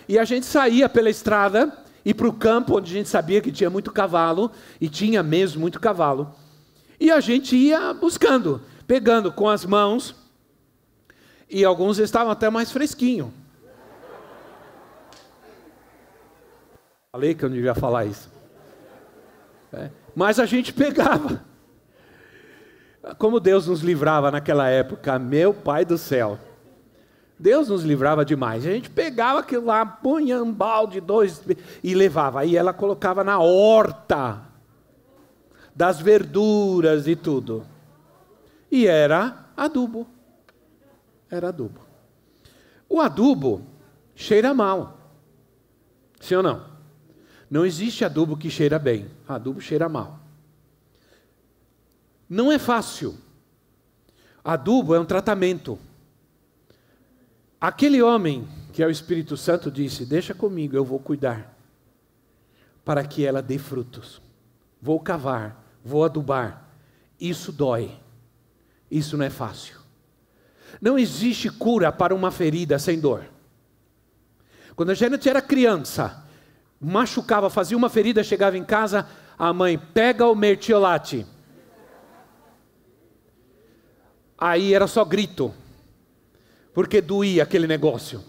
E 0.06 0.20
a 0.20 0.26
gente 0.26 0.46
saía 0.46 0.90
pela 0.90 1.10
estrada 1.10 1.78
e 2.04 2.14
para 2.14 2.28
o 2.28 2.34
campo, 2.34 2.78
onde 2.78 2.92
a 2.92 2.98
gente 2.98 3.08
sabia 3.08 3.40
que 3.40 3.54
tinha 3.54 3.70
muito 3.70 3.90
cavalo, 3.90 4.52
e 4.82 4.90
tinha 4.90 5.24
mesmo 5.24 5.62
muito 5.62 5.80
cavalo. 5.80 6.36
E 7.00 7.10
a 7.10 7.22
gente 7.22 7.56
ia 7.56 7.94
buscando, 7.94 8.62
pegando 8.86 9.32
com 9.32 9.48
as 9.48 9.64
mãos, 9.64 10.19
e 11.50 11.66
alguns 11.66 11.98
estavam 11.98 12.32
até 12.32 12.50
mais 12.50 12.72
fresquinhos. 12.72 13.30
Falei 17.12 17.34
que 17.34 17.44
eu 17.44 17.50
não 17.50 17.56
devia 17.56 17.74
falar 17.74 18.06
isso. 18.06 18.30
É. 19.74 19.90
Mas 20.16 20.40
a 20.40 20.46
gente 20.46 20.72
pegava. 20.72 21.44
Como 23.18 23.40
Deus 23.40 23.68
nos 23.68 23.82
livrava 23.82 24.30
naquela 24.30 24.68
época, 24.68 25.18
meu 25.18 25.54
Pai 25.54 25.84
do 25.84 25.98
céu. 25.98 26.38
Deus 27.40 27.70
nos 27.70 27.84
livrava 27.84 28.26
demais. 28.26 28.66
A 28.66 28.72
gente 28.72 28.90
pegava 28.90 29.40
aquilo 29.40 29.66
lá, 29.66 29.86
punha 29.86 30.44
um 30.44 30.52
balde, 30.52 31.00
dois, 31.00 31.42
e 31.82 31.96
levava. 31.96 32.42
Aí 32.42 32.56
ela 32.56 32.74
colocava 32.74 33.24
na 33.24 33.40
horta 33.40 34.42
das 35.74 36.00
verduras 36.00 37.08
e 37.08 37.16
tudo. 37.16 37.66
E 38.70 38.86
era 38.86 39.46
adubo. 39.56 40.06
Era 41.30 41.50
adubo. 41.50 41.82
O 42.88 43.00
adubo 43.00 43.66
cheira 44.16 44.54
mal. 44.54 45.14
Sim 46.20 46.36
ou 46.36 46.44
não? 46.44 46.68
Não 47.50 47.66
existe 47.66 48.04
adubo 48.04 48.38
que 48.38 48.50
cheira 48.50 48.78
bem. 48.78 49.10
Adubo 49.28 49.62
cheira 49.62 49.88
mal. 49.88 50.20
Não 52.30 52.52
é 52.52 52.60
fácil. 52.60 53.18
Adubo 54.44 54.94
é 54.96 55.00
um 55.00 55.06
tratamento. 55.06 55.80
Aquele 57.60 58.02
homem, 58.02 58.48
que 58.72 58.82
é 58.82 58.88
o 58.88 58.92
Espírito 58.92 59.36
Santo, 59.36 59.70
disse: 59.70 60.06
Deixa 60.06 60.34
comigo, 60.34 60.76
eu 60.76 60.86
vou 60.86 61.00
cuidar, 61.00 61.58
para 62.86 63.04
que 63.04 63.26
ela 63.26 63.42
dê 63.42 63.58
frutos. 63.58 64.22
Vou 64.82 65.00
cavar, 65.00 65.64
vou 65.84 66.06
adubar. 66.06 66.70
Isso 67.20 67.52
dói, 67.52 68.00
isso 68.90 69.18
não 69.18 69.26
é 69.26 69.30
fácil. 69.30 69.78
Não 70.82 70.98
existe 70.98 71.50
cura 71.50 71.92
para 71.92 72.14
uma 72.14 72.32
ferida 72.32 72.78
sem 72.80 73.00
dor. 73.00 73.26
Quando 74.76 74.92
a 74.92 74.94
Janet 74.94 75.28
era 75.28 75.42
criança, 75.42 76.24
machucava, 76.80 77.50
fazia 77.50 77.76
uma 77.76 77.90
ferida, 77.90 78.24
chegava 78.24 78.58
em 78.58 78.64
casa, 78.64 79.08
a 79.38 79.52
mãe 79.52 79.78
pega 79.78 80.26
o 80.26 80.36
mertiolate. 80.36 81.26
Aí 84.38 84.74
era 84.74 84.88
só 84.88 85.04
grito 85.04 85.54
porque 86.74 87.02
doía 87.02 87.44
aquele 87.44 87.68
negócio. 87.68 88.24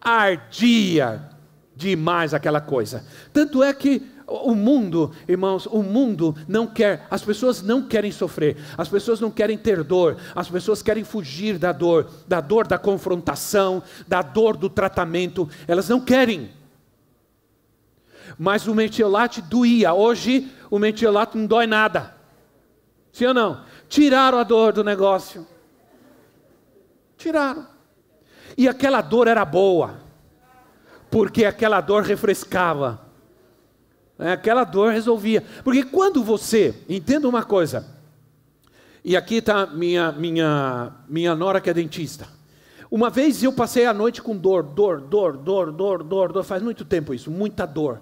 Ardia 0.00 1.30
demais 1.74 2.32
aquela 2.32 2.60
coisa. 2.60 3.04
Tanto 3.32 3.62
é 3.62 3.72
que 3.72 4.06
o 4.28 4.54
mundo, 4.54 5.10
irmãos, 5.26 5.64
o 5.66 5.82
mundo 5.82 6.36
não 6.46 6.66
quer, 6.66 7.06
as 7.10 7.22
pessoas 7.22 7.62
não 7.62 7.82
querem 7.82 8.12
sofrer, 8.12 8.58
as 8.76 8.86
pessoas 8.88 9.20
não 9.20 9.30
querem 9.30 9.56
ter 9.56 9.82
dor, 9.82 10.18
as 10.36 10.48
pessoas 10.50 10.82
querem 10.82 11.02
fugir 11.02 11.58
da 11.58 11.72
dor, 11.72 12.10
da 12.26 12.40
dor 12.40 12.66
da 12.66 12.78
confrontação, 12.78 13.82
da 14.06 14.20
dor 14.20 14.56
do 14.56 14.68
tratamento, 14.68 15.48
elas 15.66 15.88
não 15.88 15.98
querem. 15.98 16.50
Mas 18.38 18.66
o 18.66 18.74
metiolate 18.74 19.40
doía, 19.40 19.94
hoje 19.94 20.52
o 20.70 20.78
metiolate 20.78 21.38
não 21.38 21.46
dói 21.46 21.66
nada. 21.66 22.14
Sim 23.10 23.26
ou 23.26 23.34
não? 23.34 23.64
Tiraram 23.88 24.38
a 24.38 24.42
dor 24.42 24.74
do 24.74 24.84
negócio. 24.84 25.46
Tiraram. 27.16 27.66
E 28.58 28.68
aquela 28.68 29.00
dor 29.00 29.26
era 29.26 29.44
boa, 29.44 30.00
porque 31.10 31.46
aquela 31.46 31.80
dor 31.80 32.02
refrescava. 32.02 33.07
É, 34.18 34.32
aquela 34.32 34.64
dor 34.64 34.92
resolvia. 34.92 35.44
Porque 35.62 35.84
quando 35.84 36.24
você, 36.24 36.74
entenda 36.88 37.28
uma 37.28 37.44
coisa, 37.44 37.86
e 39.04 39.16
aqui 39.16 39.36
está 39.36 39.66
minha, 39.66 40.10
minha, 40.12 40.92
minha 41.08 41.34
nora 41.34 41.60
que 41.60 41.70
é 41.70 41.74
dentista. 41.74 42.26
Uma 42.90 43.10
vez 43.10 43.42
eu 43.42 43.52
passei 43.52 43.86
a 43.86 43.94
noite 43.94 44.20
com 44.20 44.36
dor, 44.36 44.62
dor, 44.62 45.00
dor, 45.00 45.36
dor, 45.36 45.72
dor, 45.72 46.02
dor, 46.02 46.32
dor. 46.32 46.44
Faz 46.44 46.62
muito 46.62 46.84
tempo 46.84 47.14
isso, 47.14 47.30
muita 47.30 47.66
dor. 47.66 48.00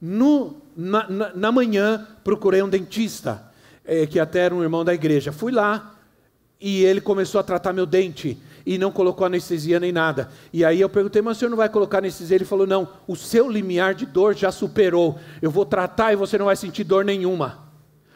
No, 0.00 0.62
na, 0.76 1.08
na, 1.10 1.34
na 1.34 1.52
manhã 1.52 2.06
procurei 2.24 2.62
um 2.62 2.68
dentista, 2.68 3.44
é, 3.84 4.06
que 4.06 4.18
até 4.18 4.40
era 4.40 4.54
um 4.54 4.62
irmão 4.62 4.84
da 4.84 4.94
igreja. 4.94 5.30
Fui 5.30 5.52
lá 5.52 5.94
e 6.60 6.84
ele 6.84 7.00
começou 7.00 7.40
a 7.40 7.44
tratar 7.44 7.72
meu 7.72 7.86
dente 7.86 8.38
e 8.64 8.78
não 8.78 8.90
colocou 8.90 9.26
anestesia 9.26 9.80
nem 9.80 9.92
nada. 9.92 10.30
E 10.52 10.64
aí 10.64 10.80
eu 10.80 10.88
perguntei, 10.88 11.22
mas 11.22 11.36
o 11.36 11.40
senhor 11.40 11.50
não 11.50 11.56
vai 11.56 11.68
colocar 11.68 11.98
anestesia? 11.98 12.36
Ele 12.36 12.44
falou, 12.44 12.66
não, 12.66 12.88
o 13.06 13.16
seu 13.16 13.48
limiar 13.48 13.94
de 13.94 14.06
dor 14.06 14.34
já 14.34 14.52
superou. 14.52 15.18
Eu 15.40 15.50
vou 15.50 15.64
tratar 15.64 16.12
e 16.12 16.16
você 16.16 16.38
não 16.38 16.46
vai 16.46 16.56
sentir 16.56 16.84
dor 16.84 17.04
nenhuma. 17.04 17.70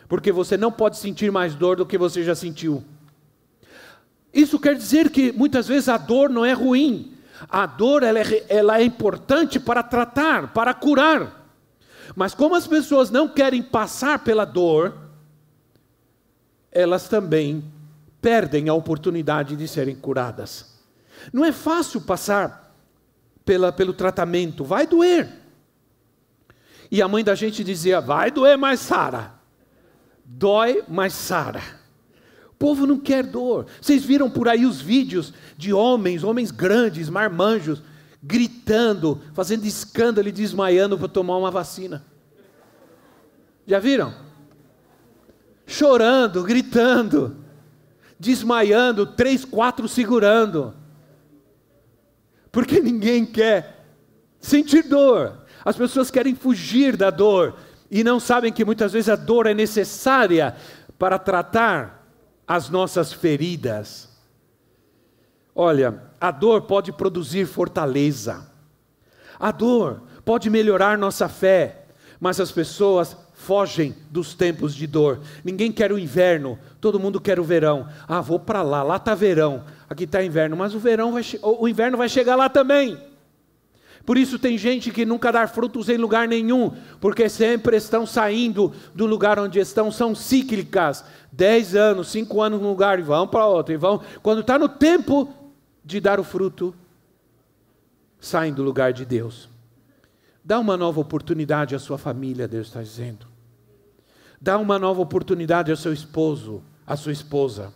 Porque 0.08 0.30
você 0.30 0.56
não 0.56 0.70
pode 0.70 0.98
sentir 0.98 1.32
mais 1.32 1.54
dor 1.54 1.76
do 1.76 1.86
que 1.86 1.96
você 1.96 2.22
já 2.22 2.34
sentiu. 2.34 2.84
Isso 4.32 4.58
quer 4.58 4.74
dizer 4.74 5.10
que 5.10 5.32
muitas 5.32 5.68
vezes 5.68 5.88
a 5.88 5.96
dor 5.96 6.28
não 6.28 6.44
é 6.44 6.52
ruim. 6.52 7.12
A 7.48 7.66
dor 7.66 8.02
ela 8.02 8.20
é, 8.20 8.44
ela 8.48 8.78
é 8.80 8.84
importante 8.84 9.58
para 9.60 9.82
tratar, 9.82 10.52
para 10.52 10.74
curar. 10.74 11.44
Mas 12.14 12.34
como 12.34 12.54
as 12.54 12.66
pessoas 12.66 13.10
não 13.10 13.28
querem 13.28 13.62
passar 13.62 14.18
pela 14.18 14.44
dor, 14.44 14.94
elas 16.70 17.08
também 17.08 17.64
perdem 18.24 18.70
a 18.70 18.74
oportunidade 18.74 19.54
de 19.54 19.68
serem 19.68 19.94
curadas. 19.94 20.80
Não 21.30 21.44
é 21.44 21.52
fácil 21.52 22.00
passar 22.00 22.74
pela, 23.44 23.70
pelo 23.70 23.92
tratamento, 23.92 24.64
vai 24.64 24.86
doer. 24.86 25.28
E 26.90 27.02
a 27.02 27.06
mãe 27.06 27.22
da 27.22 27.34
gente 27.34 27.62
dizia: 27.62 28.00
vai 28.00 28.30
doer 28.30 28.56
mais, 28.56 28.80
Sara. 28.80 29.34
Dói, 30.24 30.82
mais 30.88 31.12
Sara. 31.12 31.60
O 32.48 32.54
povo 32.54 32.86
não 32.86 32.98
quer 32.98 33.24
dor. 33.26 33.66
Vocês 33.78 34.02
viram 34.02 34.30
por 34.30 34.48
aí 34.48 34.64
os 34.64 34.80
vídeos 34.80 35.34
de 35.54 35.74
homens, 35.74 36.24
homens 36.24 36.50
grandes, 36.50 37.10
marmanjos, 37.10 37.82
gritando, 38.22 39.20
fazendo 39.34 39.66
escândalo 39.66 40.28
e 40.28 40.32
desmaiando 40.32 40.96
para 40.96 41.08
tomar 41.08 41.36
uma 41.36 41.50
vacina. 41.50 42.02
Já 43.66 43.78
viram? 43.78 44.14
Chorando, 45.66 46.42
gritando 46.42 47.43
desmaiando, 48.18 49.06
três, 49.06 49.44
quatro 49.44 49.88
segurando. 49.88 50.74
Porque 52.50 52.80
ninguém 52.80 53.26
quer 53.26 53.84
sentir 54.38 54.82
dor. 54.82 55.44
As 55.64 55.76
pessoas 55.76 56.10
querem 56.10 56.34
fugir 56.34 56.96
da 56.96 57.10
dor 57.10 57.56
e 57.90 58.04
não 58.04 58.20
sabem 58.20 58.52
que 58.52 58.64
muitas 58.64 58.92
vezes 58.92 59.08
a 59.08 59.16
dor 59.16 59.46
é 59.46 59.54
necessária 59.54 60.54
para 60.98 61.18
tratar 61.18 62.06
as 62.46 62.68
nossas 62.68 63.12
feridas. 63.12 64.08
Olha, 65.54 66.02
a 66.20 66.30
dor 66.30 66.62
pode 66.62 66.92
produzir 66.92 67.46
fortaleza. 67.46 68.50
A 69.38 69.50
dor 69.50 70.02
pode 70.24 70.50
melhorar 70.50 70.98
nossa 70.98 71.28
fé, 71.28 71.86
mas 72.20 72.40
as 72.40 72.50
pessoas 72.50 73.16
fogem 73.44 73.94
dos 74.10 74.34
tempos 74.34 74.74
de 74.74 74.86
dor. 74.86 75.20
Ninguém 75.44 75.70
quer 75.70 75.92
o 75.92 75.98
inverno, 75.98 76.58
todo 76.80 76.98
mundo 76.98 77.20
quer 77.20 77.38
o 77.38 77.44
verão. 77.44 77.86
Ah, 78.08 78.20
vou 78.20 78.38
para 78.40 78.62
lá, 78.62 78.82
lá 78.82 78.96
está 78.96 79.14
verão, 79.14 79.64
aqui 79.88 80.04
está 80.04 80.24
inverno, 80.24 80.56
mas 80.56 80.74
o 80.74 80.78
verão 80.78 81.12
vai, 81.12 81.22
o 81.42 81.68
inverno 81.68 81.98
vai 81.98 82.08
chegar 82.08 82.36
lá 82.36 82.48
também. 82.48 82.98
Por 84.06 84.18
isso 84.18 84.38
tem 84.38 84.58
gente 84.58 84.90
que 84.90 85.06
nunca 85.06 85.32
dá 85.32 85.46
frutos 85.46 85.88
em 85.88 85.96
lugar 85.96 86.28
nenhum, 86.28 86.72
porque 87.00 87.28
sempre 87.28 87.76
estão 87.76 88.06
saindo 88.06 88.72
do 88.94 89.06
lugar 89.06 89.38
onde 89.38 89.58
estão, 89.58 89.90
são 89.90 90.14
cíclicas. 90.14 91.04
Dez 91.32 91.74
anos, 91.74 92.08
cinco 92.08 92.40
anos 92.42 92.60
num 92.60 92.68
lugar 92.68 92.98
e 92.98 93.02
vão 93.02 93.26
para 93.26 93.46
outro, 93.46 93.72
e 93.72 93.76
vão. 93.76 94.00
Quando 94.22 94.40
está 94.40 94.58
no 94.58 94.68
tempo 94.68 95.32
de 95.82 96.00
dar 96.00 96.20
o 96.20 96.24
fruto, 96.24 96.74
saem 98.20 98.52
do 98.52 98.62
lugar 98.62 98.92
de 98.92 99.04
Deus. 99.04 99.48
Dá 100.44 100.58
uma 100.58 100.76
nova 100.76 101.00
oportunidade 101.00 101.74
à 101.74 101.78
sua 101.78 101.96
família, 101.96 102.46
Deus 102.46 102.66
está 102.66 102.82
dizendo. 102.82 103.33
Dá 104.44 104.58
uma 104.58 104.78
nova 104.78 105.00
oportunidade 105.00 105.70
ao 105.70 105.76
seu 105.76 105.90
esposo, 105.90 106.62
à 106.86 106.96
sua 106.96 107.12
esposa. 107.12 107.72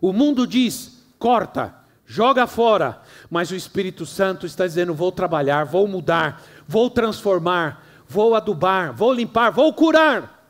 O 0.00 0.10
mundo 0.10 0.46
diz: 0.46 1.04
corta, 1.18 1.74
joga 2.06 2.46
fora, 2.46 3.02
mas 3.28 3.50
o 3.50 3.54
Espírito 3.54 4.06
Santo 4.06 4.46
está 4.46 4.66
dizendo: 4.66 4.94
vou 4.94 5.12
trabalhar, 5.12 5.64
vou 5.64 5.86
mudar, 5.86 6.42
vou 6.66 6.88
transformar, 6.88 7.84
vou 8.08 8.34
adubar, 8.34 8.94
vou 8.94 9.12
limpar, 9.12 9.50
vou 9.50 9.70
curar. 9.74 10.48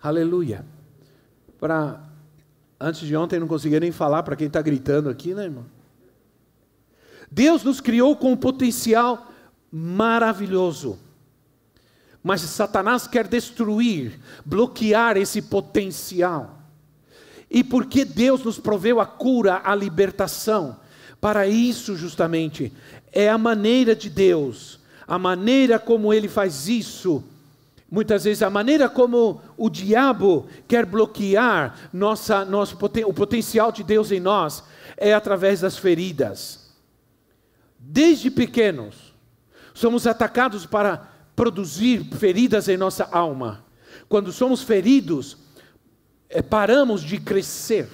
Aleluia. 0.00 0.64
Para 1.58 2.04
antes 2.78 3.00
de 3.00 3.16
ontem 3.16 3.40
não 3.40 3.48
conseguia 3.48 3.80
nem 3.80 3.90
falar 3.90 4.22
para 4.22 4.36
quem 4.36 4.46
está 4.46 4.62
gritando 4.62 5.10
aqui, 5.10 5.34
né, 5.34 5.42
irmão? 5.42 5.66
Deus 7.28 7.64
nos 7.64 7.80
criou 7.80 8.14
com 8.14 8.30
um 8.30 8.36
potencial 8.36 9.26
maravilhoso. 9.72 11.00
Mas 12.22 12.40
Satanás 12.42 13.06
quer 13.06 13.26
destruir, 13.26 14.18
bloquear 14.44 15.16
esse 15.16 15.42
potencial. 15.42 16.58
E 17.50 17.64
porque 17.64 18.04
Deus 18.04 18.44
nos 18.44 18.58
proveu 18.58 19.00
a 19.00 19.06
cura, 19.06 19.60
a 19.64 19.74
libertação, 19.74 20.78
para 21.20 21.46
isso 21.46 21.96
justamente, 21.96 22.72
é 23.12 23.28
a 23.28 23.36
maneira 23.36 23.94
de 23.94 24.08
Deus, 24.08 24.80
a 25.06 25.18
maneira 25.18 25.78
como 25.78 26.14
Ele 26.14 26.28
faz 26.28 26.68
isso, 26.68 27.22
muitas 27.90 28.24
vezes 28.24 28.42
a 28.42 28.48
maneira 28.48 28.88
como 28.88 29.42
o 29.56 29.68
diabo 29.68 30.46
quer 30.66 30.86
bloquear 30.86 31.90
nossa, 31.92 32.44
nosso, 32.44 32.78
o 33.06 33.12
potencial 33.12 33.70
de 33.70 33.84
Deus 33.84 34.10
em 34.10 34.18
nós, 34.18 34.64
é 34.96 35.12
através 35.12 35.60
das 35.60 35.76
feridas. 35.76 36.72
desde 37.78 38.30
pequenos, 38.30 39.12
somos 39.74 40.06
atacados 40.06 40.64
para 40.64 41.11
produzir 41.34 42.04
feridas 42.16 42.68
em 42.68 42.76
nossa 42.76 43.04
alma. 43.04 43.64
Quando 44.08 44.32
somos 44.32 44.62
feridos, 44.62 45.36
é, 46.28 46.42
paramos 46.42 47.02
de 47.02 47.18
crescer, 47.18 47.88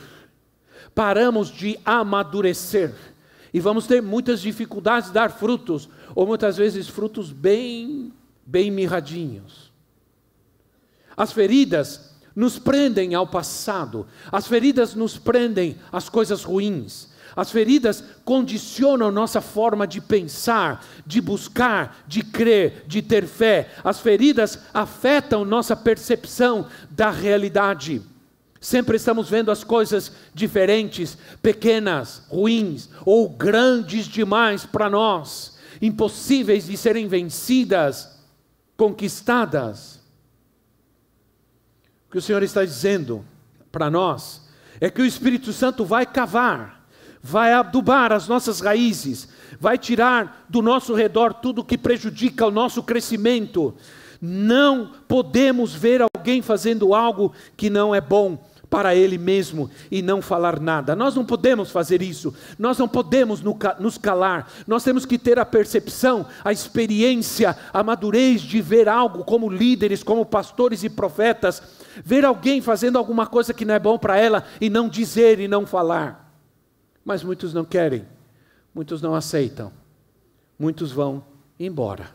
paramos 0.94 1.50
de 1.50 1.78
amadurecer 1.84 2.94
e 3.52 3.60
vamos 3.60 3.86
ter 3.86 4.02
muitas 4.02 4.40
dificuldades 4.40 5.08
de 5.08 5.14
dar 5.14 5.30
frutos, 5.30 5.88
ou 6.14 6.26
muitas 6.26 6.56
vezes 6.56 6.88
frutos 6.88 7.32
bem, 7.32 8.12
bem 8.44 8.70
mirradinhos. 8.70 9.72
As 11.16 11.32
feridas 11.32 12.14
nos 12.34 12.58
prendem 12.58 13.14
ao 13.14 13.26
passado, 13.26 14.06
as 14.30 14.46
feridas 14.46 14.94
nos 14.94 15.18
prendem 15.18 15.76
às 15.90 16.08
coisas 16.08 16.44
ruins, 16.44 17.07
as 17.38 17.52
feridas 17.52 18.02
condicionam 18.24 19.12
nossa 19.12 19.40
forma 19.40 19.86
de 19.86 20.00
pensar, 20.00 20.84
de 21.06 21.20
buscar, 21.20 22.02
de 22.04 22.20
crer, 22.20 22.82
de 22.88 23.00
ter 23.00 23.28
fé. 23.28 23.70
As 23.84 24.00
feridas 24.00 24.58
afetam 24.74 25.44
nossa 25.44 25.76
percepção 25.76 26.66
da 26.90 27.12
realidade. 27.12 28.02
Sempre 28.60 28.96
estamos 28.96 29.30
vendo 29.30 29.52
as 29.52 29.62
coisas 29.62 30.10
diferentes, 30.34 31.16
pequenas, 31.40 32.24
ruins 32.28 32.90
ou 33.06 33.28
grandes 33.28 34.06
demais 34.06 34.66
para 34.66 34.90
nós, 34.90 35.58
impossíveis 35.80 36.66
de 36.66 36.76
serem 36.76 37.06
vencidas, 37.06 38.18
conquistadas. 38.76 40.00
O 42.08 42.10
que 42.10 42.18
o 42.18 42.22
Senhor 42.22 42.42
está 42.42 42.64
dizendo 42.64 43.24
para 43.70 43.88
nós 43.88 44.42
é 44.80 44.90
que 44.90 45.00
o 45.00 45.06
Espírito 45.06 45.52
Santo 45.52 45.84
vai 45.84 46.04
cavar, 46.04 46.77
vai 47.22 47.52
adubar 47.52 48.12
as 48.12 48.28
nossas 48.28 48.60
raízes, 48.60 49.28
vai 49.60 49.76
tirar 49.76 50.46
do 50.48 50.62
nosso 50.62 50.94
redor 50.94 51.34
tudo 51.34 51.64
que 51.64 51.78
prejudica 51.78 52.46
o 52.46 52.50
nosso 52.50 52.82
crescimento. 52.82 53.74
Não 54.20 54.90
podemos 55.06 55.74
ver 55.74 56.02
alguém 56.02 56.42
fazendo 56.42 56.94
algo 56.94 57.32
que 57.56 57.70
não 57.70 57.94
é 57.94 58.00
bom 58.00 58.38
para 58.68 58.94
ele 58.94 59.16
mesmo 59.16 59.70
e 59.90 60.02
não 60.02 60.20
falar 60.20 60.60
nada. 60.60 60.94
Nós 60.94 61.14
não 61.14 61.24
podemos 61.24 61.70
fazer 61.70 62.02
isso, 62.02 62.34
nós 62.58 62.78
não 62.78 62.88
podemos 62.88 63.40
nos 63.78 63.96
calar, 63.96 64.50
nós 64.66 64.84
temos 64.84 65.06
que 65.06 65.18
ter 65.18 65.38
a 65.38 65.46
percepção, 65.46 66.26
a 66.44 66.52
experiência, 66.52 67.56
a 67.72 67.82
madurez 67.82 68.42
de 68.42 68.60
ver 68.60 68.88
algo 68.88 69.24
como 69.24 69.48
líderes, 69.48 70.02
como 70.02 70.26
pastores 70.26 70.84
e 70.84 70.90
profetas, 70.90 71.62
ver 72.04 72.24
alguém 72.24 72.60
fazendo 72.60 72.98
alguma 72.98 73.26
coisa 73.26 73.54
que 73.54 73.64
não 73.64 73.74
é 73.74 73.78
bom 73.78 73.98
para 73.98 74.18
ela 74.18 74.44
e 74.60 74.68
não 74.68 74.88
dizer 74.88 75.40
e 75.40 75.48
não 75.48 75.66
falar. 75.66 76.27
Mas 77.08 77.24
muitos 77.24 77.54
não 77.54 77.64
querem, 77.64 78.06
muitos 78.74 79.00
não 79.00 79.14
aceitam, 79.14 79.72
muitos 80.58 80.92
vão 80.92 81.24
embora. 81.58 82.14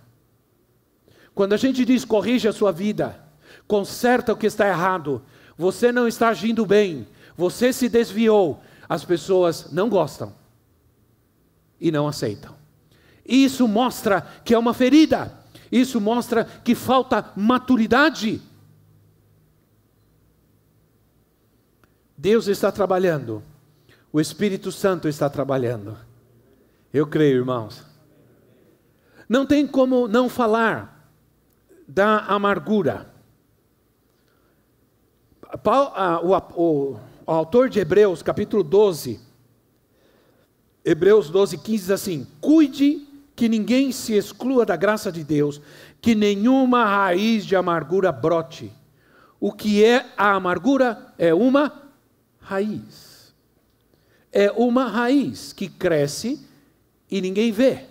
Quando 1.34 1.54
a 1.54 1.58
gente 1.58 1.84
diz 1.84 2.06
corrija 2.06 2.52
a 2.52 2.54
sua 2.54 2.72
vida, 2.72 3.20
conserta 3.68 4.32
o 4.32 4.38
que 4.38 4.46
está 4.46 4.68
errado, 4.68 5.24
você 5.58 5.92
não 5.92 6.08
está 6.08 6.30
agindo 6.30 6.64
bem, 6.64 7.08
você 7.36 7.74
se 7.74 7.90
desviou, 7.90 8.62
as 8.88 9.04
pessoas 9.04 9.72
não 9.72 9.90
gostam 9.90 10.32
e 11.82 11.92
não 11.92 12.08
aceitam. 12.08 12.56
Isso 13.26 13.68
mostra 13.68 14.22
que 14.46 14.54
é 14.54 14.60
uma 14.60 14.76
ferida, 14.76 15.34
isso 15.72 16.00
mostra 16.00 16.46
que 16.46 16.76
falta 16.76 17.32
maturidade. 17.36 18.40
Deus 22.16 22.46
está 22.46 22.72
trabalhando, 22.72 23.42
o 24.14 24.22
Espírito 24.22 24.72
Santo 24.72 25.10
está 25.10 25.28
trabalhando. 25.28 25.98
Eu 26.94 27.08
creio, 27.08 27.38
irmãos. 27.38 27.84
Não 29.28 29.44
tem 29.44 29.66
como 29.66 30.08
não 30.08 30.30
falar 30.30 31.12
da 31.88 32.20
amargura. 32.20 33.12
O 36.56 37.00
autor 37.26 37.70
de 37.70 37.80
Hebreus, 37.80 38.22
capítulo 38.22 38.64
12, 38.64 39.20
Hebreus 40.86 41.32
12, 41.32 41.58
15 41.58 41.78
diz 41.78 41.90
assim: 41.90 42.28
Cuide 42.40 43.08
que 43.36 43.50
ninguém 43.50 43.92
se 43.92 44.14
exclua 44.14 44.64
da 44.64 44.76
graça 44.76 45.12
de 45.12 45.24
Deus, 45.24 45.60
que 46.00 46.14
nenhuma 46.14 46.86
raiz 46.86 47.46
de 47.48 47.56
amargura 47.56 48.12
brote. 48.12 48.72
O 49.40 49.52
que 49.52 49.84
é 49.84 50.14
a 50.16 50.34
amargura? 50.34 51.14
É 51.18 51.34
uma 51.34 51.90
raiz. 52.40 53.13
É 54.34 54.52
uma 54.52 54.88
raiz 54.88 55.54
que 55.54 55.70
cresce 55.70 56.46
e 57.10 57.22
ninguém 57.22 57.54
vê. 57.54 57.86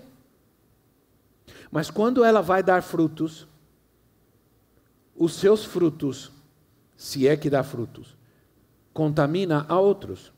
Mas 1.70 1.90
quando 1.90 2.22
ela 2.22 2.42
vai 2.42 2.62
dar 2.62 2.82
frutos, 2.82 3.46
os 5.16 5.34
seus 5.34 5.64
frutos 5.64 6.30
se 7.02 7.26
é 7.26 7.36
que 7.36 7.50
dá 7.50 7.64
frutos, 7.64 8.16
contamina 8.94 9.66
a 9.68 9.76
outros. 9.76 10.32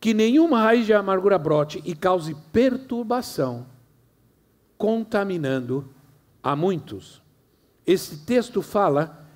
Que 0.00 0.14
nenhuma 0.14 0.62
raiz 0.62 0.86
de 0.86 0.94
amargura 0.94 1.36
brote 1.36 1.82
e 1.84 1.94
cause 1.94 2.34
perturbação, 2.50 3.66
contaminando 4.78 5.92
a 6.42 6.56
muitos. 6.56 7.20
Esse 7.86 8.24
texto 8.24 8.62
fala 8.62 9.26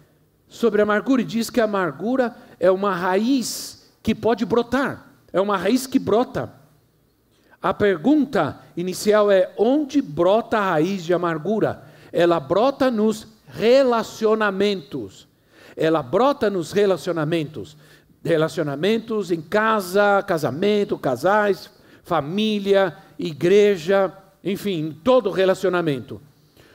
sobre 0.48 0.80
amargura 0.80 1.20
e 1.20 1.26
diz 1.26 1.50
que 1.50 1.60
a 1.60 1.64
amargura 1.64 2.34
é 2.58 2.70
uma 2.70 2.94
raiz 2.94 3.85
que 4.06 4.14
pode 4.14 4.44
brotar, 4.44 5.04
é 5.32 5.40
uma 5.40 5.56
raiz 5.56 5.84
que 5.84 5.98
brota. 5.98 6.52
A 7.60 7.74
pergunta 7.74 8.60
inicial 8.76 9.32
é: 9.32 9.52
onde 9.58 10.00
brota 10.00 10.58
a 10.58 10.70
raiz 10.70 11.04
de 11.04 11.12
amargura? 11.12 11.82
Ela 12.12 12.38
brota 12.38 12.88
nos 12.88 13.26
relacionamentos. 13.48 15.26
Ela 15.76 16.04
brota 16.04 16.48
nos 16.48 16.70
relacionamentos. 16.70 17.76
Relacionamentos 18.22 19.32
em 19.32 19.42
casa, 19.42 20.22
casamento, 20.22 20.96
casais, 20.96 21.68
família, 22.04 22.96
igreja, 23.18 24.16
enfim, 24.44 24.96
todo 25.02 25.32
relacionamento. 25.32 26.22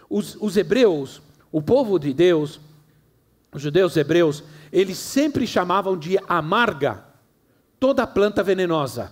Os, 0.09 0.35
os 0.35 0.57
hebreus, 0.57 1.21
o 1.49 1.61
povo 1.61 1.97
de 1.97 2.13
Deus, 2.13 2.59
os 3.53 3.61
judeus 3.61 3.95
hebreus, 3.95 4.43
eles 4.69 4.97
sempre 4.97 5.47
chamavam 5.47 5.97
de 5.97 6.19
amarga 6.27 7.09
toda 7.81 8.05
planta 8.05 8.43
venenosa. 8.43 9.11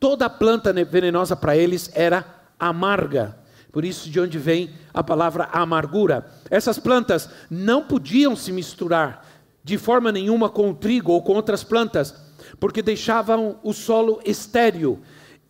Toda 0.00 0.28
planta 0.28 0.72
venenosa 0.72 1.36
para 1.36 1.56
eles 1.56 1.88
era 1.94 2.26
amarga. 2.58 3.38
Por 3.70 3.84
isso, 3.84 4.10
de 4.10 4.18
onde 4.18 4.36
vem 4.36 4.74
a 4.92 5.00
palavra 5.00 5.44
amargura. 5.52 6.26
Essas 6.50 6.76
plantas 6.76 7.30
não 7.48 7.84
podiam 7.84 8.34
se 8.34 8.50
misturar 8.50 9.24
de 9.62 9.78
forma 9.78 10.10
nenhuma 10.10 10.50
com 10.50 10.70
o 10.70 10.74
trigo 10.74 11.12
ou 11.12 11.22
com 11.22 11.34
outras 11.34 11.62
plantas, 11.62 12.12
porque 12.58 12.82
deixavam 12.82 13.60
o 13.62 13.72
solo 13.72 14.20
estéril 14.24 15.00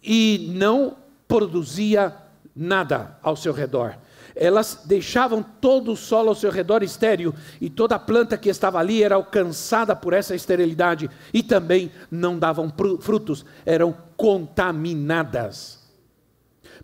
e 0.02 0.52
não 0.54 0.98
produzia 1.26 2.14
nada 2.54 3.16
ao 3.22 3.36
seu 3.36 3.54
redor. 3.54 3.96
Elas 4.34 4.82
deixavam 4.84 5.42
todo 5.42 5.92
o 5.92 5.96
solo 5.96 6.28
ao 6.28 6.34
seu 6.34 6.50
redor 6.50 6.82
estéril 6.82 7.34
e 7.60 7.68
toda 7.68 7.98
planta 7.98 8.38
que 8.38 8.48
estava 8.48 8.78
ali 8.78 9.02
era 9.02 9.14
alcançada 9.14 9.94
por 9.94 10.12
essa 10.12 10.34
esterilidade 10.34 11.10
e 11.32 11.42
também 11.42 11.90
não 12.10 12.38
davam 12.38 12.72
frutos, 13.00 13.44
eram 13.64 13.96
contaminadas. 14.16 15.80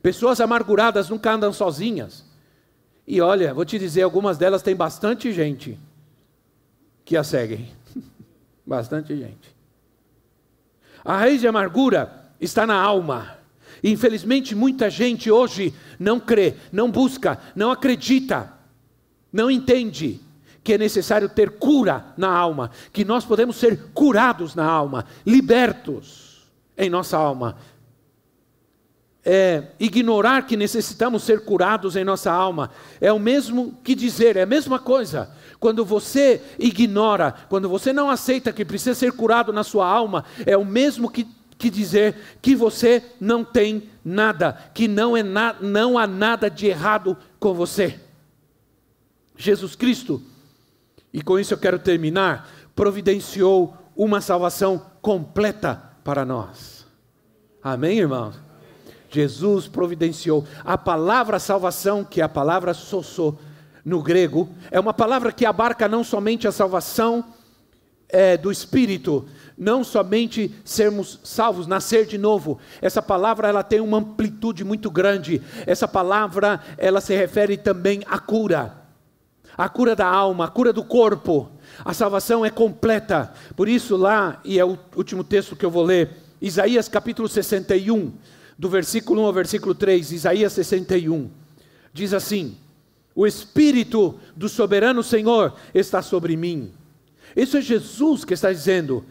Pessoas 0.03 0.41
amarguradas 0.41 1.09
nunca 1.09 1.33
andam 1.33 1.53
sozinhas. 1.53 2.25
E 3.07 3.21
olha, 3.21 3.55
vou 3.55 3.65
te 3.65 3.79
dizer, 3.79 4.03
algumas 4.03 4.37
delas 4.37 4.63
têm 4.63 4.75
bastante 4.75 5.33
gente 5.33 5.79
que 7.05 7.17
a 7.17 7.23
seguem. 7.23 7.73
bastante 8.67 9.17
gente. 9.17 9.55
A 11.05 11.17
raiz 11.19 11.41
de 11.41 11.47
amargura 11.47 12.31
está 12.41 12.67
na 12.67 12.75
alma. 12.75 13.39
Infelizmente, 13.83 14.55
muita 14.55 14.89
gente 14.91 15.31
hoje 15.31 15.75
não 15.99 16.19
crê, 16.19 16.55
não 16.73 16.91
busca, 16.91 17.39
não 17.55 17.71
acredita, 17.71 18.53
não 19.33 19.51
entende 19.51 20.21
que 20.63 20.73
é 20.73 20.79
necessário 20.79 21.29
ter 21.29 21.59
cura 21.59 22.07
na 22.17 22.29
alma, 22.29 22.71
que 22.93 23.05
nós 23.05 23.25
podemos 23.25 23.57
ser 23.57 23.91
curados 23.95 24.55
na 24.55 24.65
alma, 24.65 25.05
libertos 25.25 26.49
em 26.77 26.91
nossa 26.91 27.17
alma, 27.17 27.57
é, 29.25 29.65
ignorar 29.81 30.47
que 30.47 30.57
necessitamos 30.57 31.25
ser 31.25 31.41
curados 31.41 31.97
em 31.97 32.05
nossa 32.05 32.31
alma. 32.31 32.71
É 33.01 33.13
o 33.13 33.19
mesmo 33.19 33.77
que 33.83 33.93
dizer, 33.93 34.37
é 34.37 34.43
a 34.43 34.47
mesma 34.47 34.79
coisa. 34.79 35.29
Quando 35.59 35.85
você 35.85 36.41
ignora, 36.59 37.35
quando 37.49 37.69
você 37.69 37.93
não 37.93 38.09
aceita 38.09 38.53
que 38.53 38.65
precisa 38.65 38.95
ser 38.95 39.13
curado 39.13 39.53
na 39.53 39.65
sua 39.65 39.89
alma, 39.89 40.25
é 40.47 40.57
o 40.57 40.65
mesmo 40.65 41.11
que, 41.11 41.27
que 41.59 41.71
dizer 41.71 42.15
que 42.43 42.55
você 42.55 43.03
não 43.21 43.45
tem 43.45 43.91
nada, 44.05 44.53
que 44.75 44.87
não, 44.87 45.17
é 45.17 45.23
na, 45.23 45.55
não 45.61 45.99
há 45.99 46.07
nada 46.07 46.51
de 46.51 46.67
errado 46.67 47.17
com 47.39 47.55
você. 47.55 47.99
Jesus 49.37 49.75
Cristo, 49.75 50.23
e 51.13 51.23
com 51.23 51.39
isso 51.39 51.55
eu 51.55 51.59
quero 51.59 51.79
terminar, 51.79 52.51
providenciou 52.75 53.77
uma 53.97 54.21
salvação 54.21 54.85
completa 55.01 55.83
para 56.05 56.25
nós. 56.25 56.87
Amém, 57.63 57.99
irmãos? 57.99 58.37
Jesus 59.11 59.67
providenciou. 59.67 60.47
A 60.65 60.77
palavra 60.77 61.39
salvação, 61.39 62.05
que 62.05 62.21
é 62.21 62.25
a 62.25 62.29
palavra 62.29 62.75
sossô 62.75 63.37
no 63.85 64.03
grego, 64.03 64.49
é 64.71 64.79
uma 64.79 64.93
palavra 64.93 65.33
que 65.33 65.47
abarca 65.47 65.89
não 65.89 66.05
somente 66.05 66.47
a 66.47 66.53
salvação 66.53 67.25
é, 68.09 68.37
do 68.37 68.51
espírito, 68.51 69.27
não 69.57 69.83
somente 69.83 70.55
sermos 70.65 71.19
salvos, 71.25 71.67
nascer 71.67 72.07
de 72.07 72.19
novo. 72.19 72.59
Essa 72.81 73.01
palavra 73.01 73.49
ela 73.49 73.63
tem 73.63 73.81
uma 73.81 73.99
amplitude 73.99 74.65
muito 74.65 74.91
grande. 74.91 75.41
Essa 75.67 75.89
palavra 75.89 76.61
ela 76.77 77.01
se 77.01 77.15
refere 77.15 77.57
também 77.57 78.03
à 78.07 78.19
cura, 78.19 78.75
a 79.57 79.69
cura 79.69 79.97
da 79.97 80.07
alma, 80.07 80.45
a 80.45 80.49
cura 80.49 80.73
do 80.73 80.85
corpo. 80.85 81.51
A 81.85 81.95
salvação 81.95 82.45
é 82.45 82.51
completa. 82.51 83.33
Por 83.55 83.69
isso 83.69 83.97
lá 83.97 84.41
e 84.45 84.59
é 84.59 84.65
o 84.65 84.79
último 84.95 85.25
texto 85.25 85.57
que 85.57 85.65
eu 85.65 85.71
vou 85.71 85.83
ler, 85.83 86.11
Isaías 86.41 86.89
capítulo 86.89 87.29
61, 87.29 88.13
do 88.59 88.69
versículo 88.69 89.23
1 89.23 89.27
ao 89.27 89.33
versículo 89.33 89.75
3, 89.75 90.13
Isaías 90.13 90.53
61, 90.53 91.31
diz 91.93 92.13
assim: 92.13 92.57
o 93.17 93.27
Espírito 93.27 94.21
do 94.37 94.47
soberano 94.47 95.03
Senhor 95.03 95.55
está 95.75 96.03
sobre 96.03 96.37
mim. 96.37 96.71
Isso 97.35 97.57
é 97.57 97.63
Jesus 97.63 98.27
que 98.27 98.35
está 98.35 98.53
dizendo. 98.53 99.05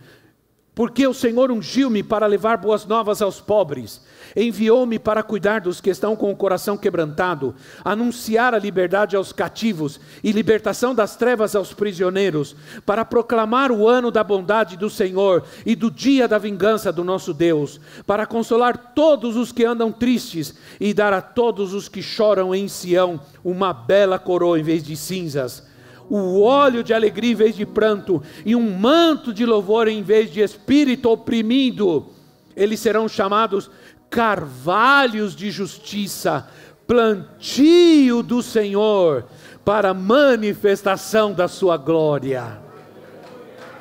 Porque 0.75 1.07
o 1.07 1.13
Senhor 1.13 1.49
ungiu-me 1.49 2.03
para 2.03 2.27
levar 2.27 2.57
boas 2.57 2.85
novas 2.85 3.21
aos 3.21 3.39
pobres, 3.39 4.01
enviou-me 4.35 4.99
para 4.99 5.23
cuidar 5.23 5.61
dos 5.61 5.79
que 5.79 5.89
estão 5.89 6.17
com 6.17 6.29
o 6.29 6.35
coração 6.35 6.75
quebrantado, 6.75 7.55
anunciar 7.81 8.53
a 8.53 8.59
liberdade 8.59 9.15
aos 9.15 9.31
cativos 9.31 10.01
e 10.21 10.33
libertação 10.33 10.93
das 10.93 11.15
trevas 11.15 11.55
aos 11.55 11.73
prisioneiros, 11.73 12.57
para 12.85 13.05
proclamar 13.05 13.71
o 13.71 13.87
ano 13.87 14.11
da 14.11 14.21
bondade 14.21 14.75
do 14.75 14.89
Senhor 14.89 15.45
e 15.65 15.77
do 15.77 15.89
dia 15.89 16.27
da 16.27 16.37
vingança 16.37 16.91
do 16.91 17.05
nosso 17.05 17.33
Deus, 17.33 17.79
para 18.05 18.25
consolar 18.25 18.91
todos 18.93 19.37
os 19.37 19.53
que 19.53 19.63
andam 19.63 19.93
tristes 19.93 20.55
e 20.77 20.93
dar 20.93 21.13
a 21.13 21.21
todos 21.21 21.73
os 21.73 21.87
que 21.87 22.01
choram 22.01 22.53
em 22.53 22.67
Sião 22.67 23.21
uma 23.45 23.71
bela 23.71 24.19
coroa 24.19 24.59
em 24.59 24.63
vez 24.63 24.83
de 24.83 24.97
cinzas 24.97 25.63
o 26.09 26.41
óleo 26.41 26.83
de 26.83 26.93
alegria 26.93 27.31
em 27.31 27.35
vez 27.35 27.55
de 27.55 27.65
pranto, 27.65 28.21
e 28.45 28.55
um 28.55 28.77
manto 28.77 29.33
de 29.33 29.45
louvor 29.45 29.87
em 29.87 30.03
vez 30.03 30.31
de 30.31 30.41
espírito 30.41 31.09
oprimido. 31.09 32.07
Eles 32.55 32.79
serão 32.79 33.07
chamados 33.07 33.69
carvalhos 34.09 35.35
de 35.35 35.51
justiça, 35.51 36.47
plantio 36.87 38.21
do 38.21 38.41
Senhor, 38.41 39.25
para 39.63 39.93
manifestação 39.93 41.33
da 41.33 41.47
sua 41.47 41.75
glória. 41.75 42.59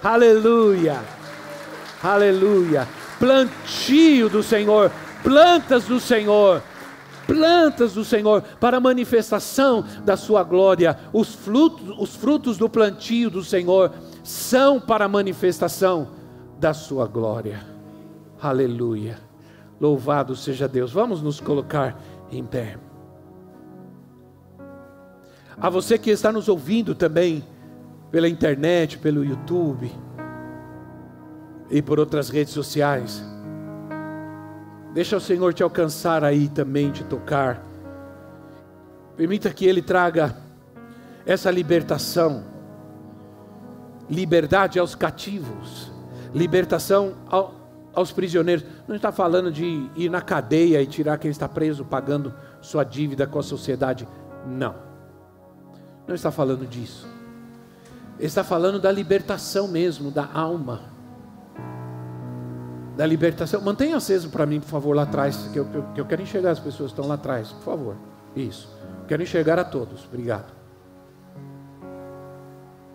Aleluia, 0.02 1.00
aleluia. 2.02 2.88
Plantio 3.18 4.28
do 4.28 4.42
Senhor, 4.42 4.90
plantas 5.22 5.84
do 5.84 6.00
Senhor 6.00 6.62
plantas 7.26 7.94
do 7.94 8.04
Senhor 8.04 8.42
para 8.60 8.76
a 8.76 8.80
manifestação 8.80 9.84
da 10.04 10.16
sua 10.16 10.42
glória. 10.42 10.98
Os 11.12 11.34
frutos, 11.34 11.94
os 11.98 12.14
frutos 12.14 12.56
do 12.56 12.68
plantio 12.68 13.30
do 13.30 13.42
Senhor 13.42 13.92
são 14.22 14.80
para 14.80 15.04
a 15.04 15.08
manifestação 15.08 16.08
da 16.58 16.72
sua 16.72 17.06
glória. 17.06 17.64
Aleluia. 18.40 19.18
Louvado 19.80 20.36
seja 20.36 20.68
Deus. 20.68 20.92
Vamos 20.92 21.22
nos 21.22 21.40
colocar 21.40 22.00
em 22.30 22.44
pé. 22.44 22.78
A 25.56 25.70
você 25.70 25.98
que 25.98 26.10
está 26.10 26.32
nos 26.32 26.48
ouvindo 26.48 26.94
também 26.94 27.44
pela 28.10 28.28
internet, 28.28 28.98
pelo 28.98 29.24
YouTube 29.24 29.90
e 31.70 31.82
por 31.82 31.98
outras 31.98 32.28
redes 32.28 32.52
sociais. 32.52 33.34
Deixa 34.95 35.16
o 35.16 35.20
Senhor 35.20 35.53
te 35.53 35.61
alcançar 35.61 36.22
aí 36.22 36.49
também, 36.49 36.92
te 36.92 37.03
tocar. 37.03 37.61
Permita 39.16 39.51
que 39.51 39.66
Ele 39.66 39.82
traga 39.82 40.36
essa 41.26 41.51
libertação, 41.51 42.45
liberdade 44.09 44.78
aos 44.78 44.95
cativos, 44.95 45.90
libertação 46.32 47.16
ao, 47.28 47.55
aos 47.92 48.12
prisioneiros. 48.12 48.64
Não 48.86 48.95
está 48.95 49.11
falando 49.11 49.51
de 49.51 49.90
ir 49.97 50.09
na 50.09 50.20
cadeia 50.20 50.80
e 50.80 50.86
tirar 50.86 51.18
quem 51.18 51.30
está 51.30 51.49
preso 51.49 51.84
pagando 51.84 52.32
sua 52.61 52.84
dívida 52.84 53.26
com 53.26 53.40
a 53.40 53.42
sociedade. 53.42 54.07
Não. 54.47 54.76
Não 56.07 56.14
está 56.14 56.30
falando 56.30 56.68
disso. 56.68 57.09
está 58.16 58.45
falando 58.45 58.78
da 58.78 58.92
libertação 58.92 59.66
mesmo, 59.66 60.12
da 60.12 60.30
alma 60.32 60.93
da 62.97 63.07
libertação. 63.07 63.61
Mantenha 63.61 63.97
aceso 63.97 64.30
para 64.30 64.47
mim, 64.47 64.61
por 64.61 64.68
favor, 64.68 64.95
lá 64.95 65.03
atrás, 65.03 65.49
que 65.53 65.59
eu, 65.59 65.66
que 65.95 66.01
eu 66.01 66.07
quero 66.07 66.22
enxergar 66.22 66.53
as 66.53 66.61
pessoas 66.61 66.92
que 66.92 66.99
estão 66.99 67.07
lá 67.07 67.14
atrás, 67.14 67.53
por 67.53 67.62
favor. 67.62 67.97
Isso. 68.34 68.68
Quero 69.07 69.22
enxergar 69.22 69.59
a 69.59 69.64
todos. 69.64 70.05
Obrigado. 70.07 70.53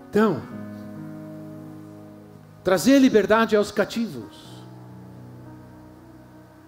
Então, 0.09 0.41
trazer 2.63 2.97
liberdade 2.97 3.55
aos 3.55 3.71
cativos, 3.71 4.65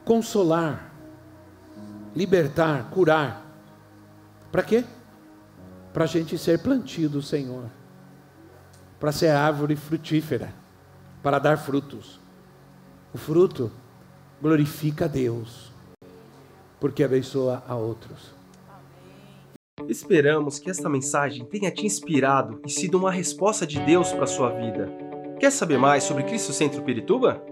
consolar, 0.06 0.94
libertar, 2.16 2.90
curar. 2.92 3.46
Para 4.52 4.62
quê? 4.62 4.86
Para 5.92 6.04
a 6.04 6.08
gente 6.08 6.38
ser 6.38 6.60
plantio 6.60 7.10
do 7.10 7.22
Senhor, 7.22 7.66
para 9.00 9.12
ser 9.12 9.30
árvore 9.30 9.76
frutífera, 9.76 10.54
para 11.24 11.40
dar 11.40 11.58
frutos. 11.58 12.21
O 13.14 13.18
fruto 13.18 13.70
glorifica 14.42 15.06
a 15.06 15.08
Deus, 15.08 15.72
porque 16.80 17.04
abençoa 17.04 17.64
a 17.68 17.76
outros. 17.76 18.34
Esperamos 19.88 20.60
que 20.60 20.70
esta 20.70 20.88
mensagem 20.88 21.44
tenha 21.46 21.72
te 21.72 21.86
inspirado 21.86 22.62
e 22.66 22.70
sido 22.70 22.98
uma 22.98 23.12
resposta 23.12 23.68
de 23.68 23.80
Deus 23.82 24.12
para 24.12 24.24
a 24.24 24.28
sua 24.28 24.52
vida. 24.52 24.90
Quer 25.40 25.52
saber 25.52 25.78
mais 25.78 26.04
sobre 26.04 26.24
Cristo 26.24 26.54
Centro 26.54 26.84
Pirituba? 26.84 27.44